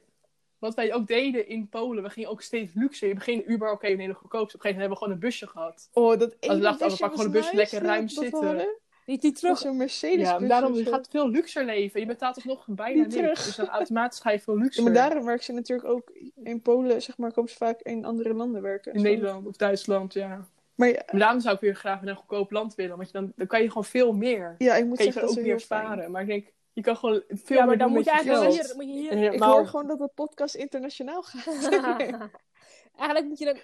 [0.61, 3.05] wat wij ook deden in Polen, we gingen ook steeds luxe.
[3.05, 4.57] In het begin Uber, oké, nee, nog goedkoopste.
[4.57, 5.89] Op een gegeven moment hebben we gewoon een busje gehad.
[5.93, 8.45] Oh, dat ene dacht, oh, we busje pakken gewoon een bus nice, lekker ruim zitten.
[8.45, 8.79] hadden.
[9.05, 9.59] Die, terug.
[9.59, 12.01] zo'n Mercedes Ja, busje daarom je gaat veel luxer leven.
[12.01, 13.17] Je betaalt toch nog bijna Niet niks.
[13.17, 13.45] terug.
[13.45, 14.83] Dus dan automatisch ga je veel Ja, luxer.
[14.83, 18.35] maar daarom werken ze natuurlijk ook in Polen, zeg maar, komen ze vaak in andere
[18.35, 18.93] landen werken.
[18.93, 19.11] en In zo.
[19.11, 20.47] Nederland of Duitsland, ja.
[20.75, 22.97] Maar ja, Maar daarom zou ik weer graag naar een goedkoop land willen.
[22.97, 24.55] Want je dan, dan kan je gewoon veel meer.
[24.59, 26.11] ja, ik moet kan je zeggen, dat ook meer sparen.
[26.11, 28.53] Maar ik denk, je kan gewoon veel Ja, maar meer dan doen moet je eigenlijk
[28.53, 29.33] hier, moet je hier...
[29.33, 31.69] Ik hoor gewoon dat de podcast internationaal gaat.
[32.97, 33.57] eigenlijk moet je dan,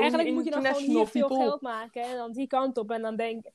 [0.00, 2.02] eigenlijk moet je dan gewoon hier veel geld maken.
[2.02, 3.46] En dan die kant op en dan denk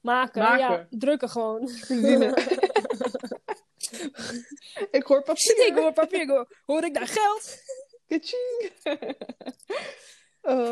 [0.00, 0.42] maken.
[0.42, 0.58] Maken.
[0.58, 1.68] Ja, drukken gewoon.
[4.90, 5.72] Ik hoor ik papier.
[5.74, 7.58] hoor papier, ik hoor, hoor ik daar geld?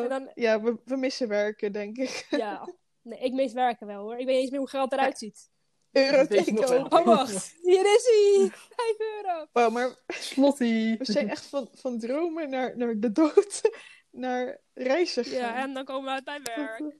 [0.08, 2.26] Dan, ja, we, we missen werken, denk ik.
[2.30, 2.68] ja.
[3.02, 4.18] Nee, ik mis werken wel hoor.
[4.18, 5.50] Ik weet niet eens meer hoe geld eruit ziet.
[5.90, 6.78] Wel.
[6.78, 6.92] ook.
[6.92, 7.54] Oh, wacht.
[7.62, 8.50] Hier is hij.
[8.50, 9.46] 5 euro.
[9.52, 10.96] Wow, maar Slotty.
[10.96, 13.60] we zijn echt van, van dromen naar, naar de dood,
[14.10, 15.54] naar reizen gegaan.
[15.54, 16.96] Ja, en dan komen we uit bij werk.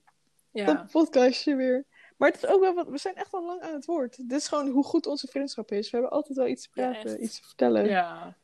[0.50, 0.64] Ja.
[0.66, 1.84] Dat podcastje weer.
[2.16, 4.28] Maar het is ook wel wat, we zijn echt al lang aan het woord.
[4.28, 5.90] Dit is gewoon hoe goed onze vriendschap is.
[5.90, 7.88] We hebben altijd wel iets te praten, iets te vertellen.
[7.88, 8.36] ja.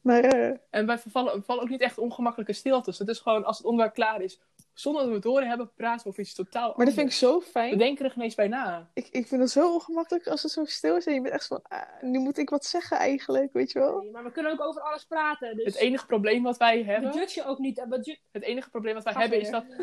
[0.00, 0.98] Maar eh, En wij
[1.44, 2.98] vallen ook niet echt ongemakkelijke stiltes.
[2.98, 4.40] Het is gewoon, als het onderwerp klaar is,
[4.74, 7.14] zonder dat we het door hebben, praten we over iets totaal Maar dat vind ik
[7.14, 7.78] zo We fijn.
[7.78, 8.90] denken er geen eens bij na.
[8.94, 11.06] Ik, ik vind het zo ongemakkelijk als het zo stil is.
[11.06, 14.00] En je bent echt van, ah, nu moet ik wat zeggen eigenlijk, weet je wel?
[14.00, 15.56] Nee, maar we kunnen ook over alles praten.
[15.56, 17.78] Dus Het enige probleem wat wij we hebben, judge je ook niet.
[17.78, 19.64] eh, We ju- het enige probleem wat wij hebben is dat...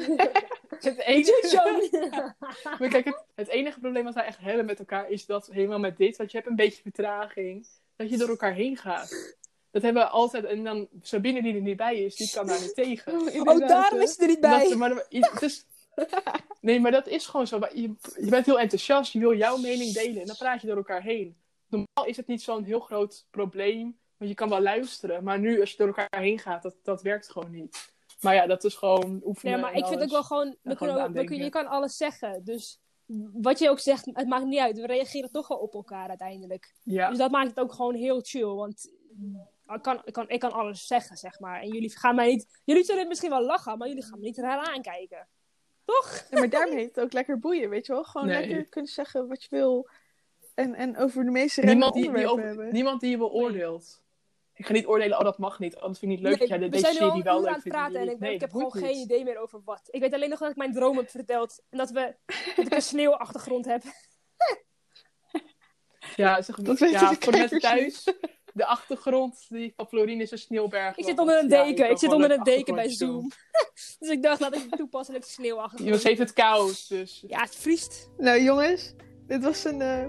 [0.82, 2.34] Het We enige, judge je ook niet.
[2.80, 5.80] maar kijk, het, het enige probleem wat wij echt hebben met elkaar is dat helemaal
[5.80, 9.36] met dit, want je hebt een beetje vertraging, dat je door elkaar heen gaat.
[9.72, 12.62] Dat hebben we altijd, en dan Sabine die er niet bij is, die kan daar
[12.62, 13.14] niet tegen.
[13.48, 14.68] Oh, daarom is het er niet bij.
[14.70, 15.66] Dat, maar, is,
[16.62, 17.60] nee, maar dat is gewoon zo.
[17.74, 20.76] Je, je bent heel enthousiast, je wil jouw mening delen en dan praat je door
[20.78, 21.36] elkaar heen.
[21.68, 25.24] Normaal is het niet zo'n heel groot probleem, want je kan wel luisteren.
[25.24, 27.90] Maar nu, als je door elkaar heen gaat, dat, dat werkt gewoon niet.
[28.22, 29.54] Maar ja, dat is gewoon oefenen.
[29.54, 30.12] Nee, maar en ik vind ook alles.
[30.12, 31.26] wel gewoon, we gewoon kunnen, ook- we nadenken.
[31.26, 32.44] kunnen, je kan alles zeggen.
[32.44, 32.80] Dus
[33.34, 34.78] wat je ook zegt, het maakt niet uit.
[34.80, 36.74] We reageren toch wel op elkaar uiteindelijk.
[36.84, 38.46] Ja, Dus dat maakt het ook gewoon heel chill.
[38.46, 38.92] Want
[39.76, 41.62] ik kan, ik kan, ik kan alles zeggen, zeg maar.
[41.62, 42.62] En jullie gaan mij niet...
[42.66, 45.28] Jullie zullen misschien wel lachen, maar jullie gaan me niet raar aankijken.
[45.86, 46.26] Toch?
[46.30, 48.04] Ja, maar daarmee heet het ook lekker boeien, weet je wel?
[48.04, 48.40] Gewoon Nee.
[48.48, 49.90] lekker kunnen zeggen wat je wil.
[50.54, 52.74] En, en over de meeste niemand die, die over- hebben.
[52.74, 54.04] niemand die je beoordeelt.
[54.54, 55.76] Ik ga niet oordelen, oh dat mag niet.
[55.76, 57.18] Oh, dat vind ik niet leuk dat jij de- we deze zijn nu al serie
[57.26, 58.20] een wel uur leuk aan het praten en die ik.
[58.20, 59.82] Nee, ik heb gewoon geen idee meer over wat.
[59.92, 61.62] Ik weet alleen nog dat ik mijn droom heb verteld.
[61.70, 62.16] En dat, we,
[62.56, 63.84] dat ik een sneeuwachtergrond heb.
[66.16, 68.18] Ja, zeg, Dat ja de voor de mensen kijkers thuis.
[68.54, 70.98] De achtergrond die van Florine is een sneeuwberg.
[70.98, 71.90] Ik zit onder een je deken.
[71.90, 73.32] ik zit onder een deken bij Zoom.
[74.00, 75.86] dus ik dacht, laat ik toepasselijk sneeuwachtergrond.
[75.86, 77.24] Jongens, heeft het koud, dus...
[77.28, 78.10] Ja, het vriest.
[78.18, 78.94] Nou jongens,
[79.28, 80.06] dit was een eh,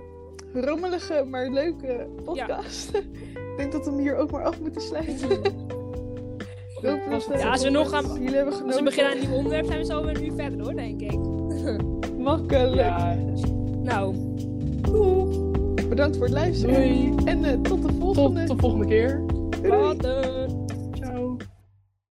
[0.54, 2.94] rommelige, maar leuke podcast.
[3.52, 5.28] ik denk dat we hem hier ook maar af moeten sluiten.
[6.82, 9.36] Dat, eh, Ja, als we nog gaan- Jullie hebben Als we beginnen aan een nieuw
[9.36, 11.18] onderwerp, zijn we zo weer uur verder hoor, denk ik.
[12.18, 12.74] Makkelijk.
[12.74, 13.14] Ja,
[13.82, 14.14] Nou,
[15.92, 16.74] Bedankt voor het luisteren.
[16.74, 17.14] doei.
[17.24, 18.44] En eh, tot de volgende.
[18.44, 19.20] Tot de volgende keer.
[19.62, 19.68] Doei.
[19.68, 20.61] later.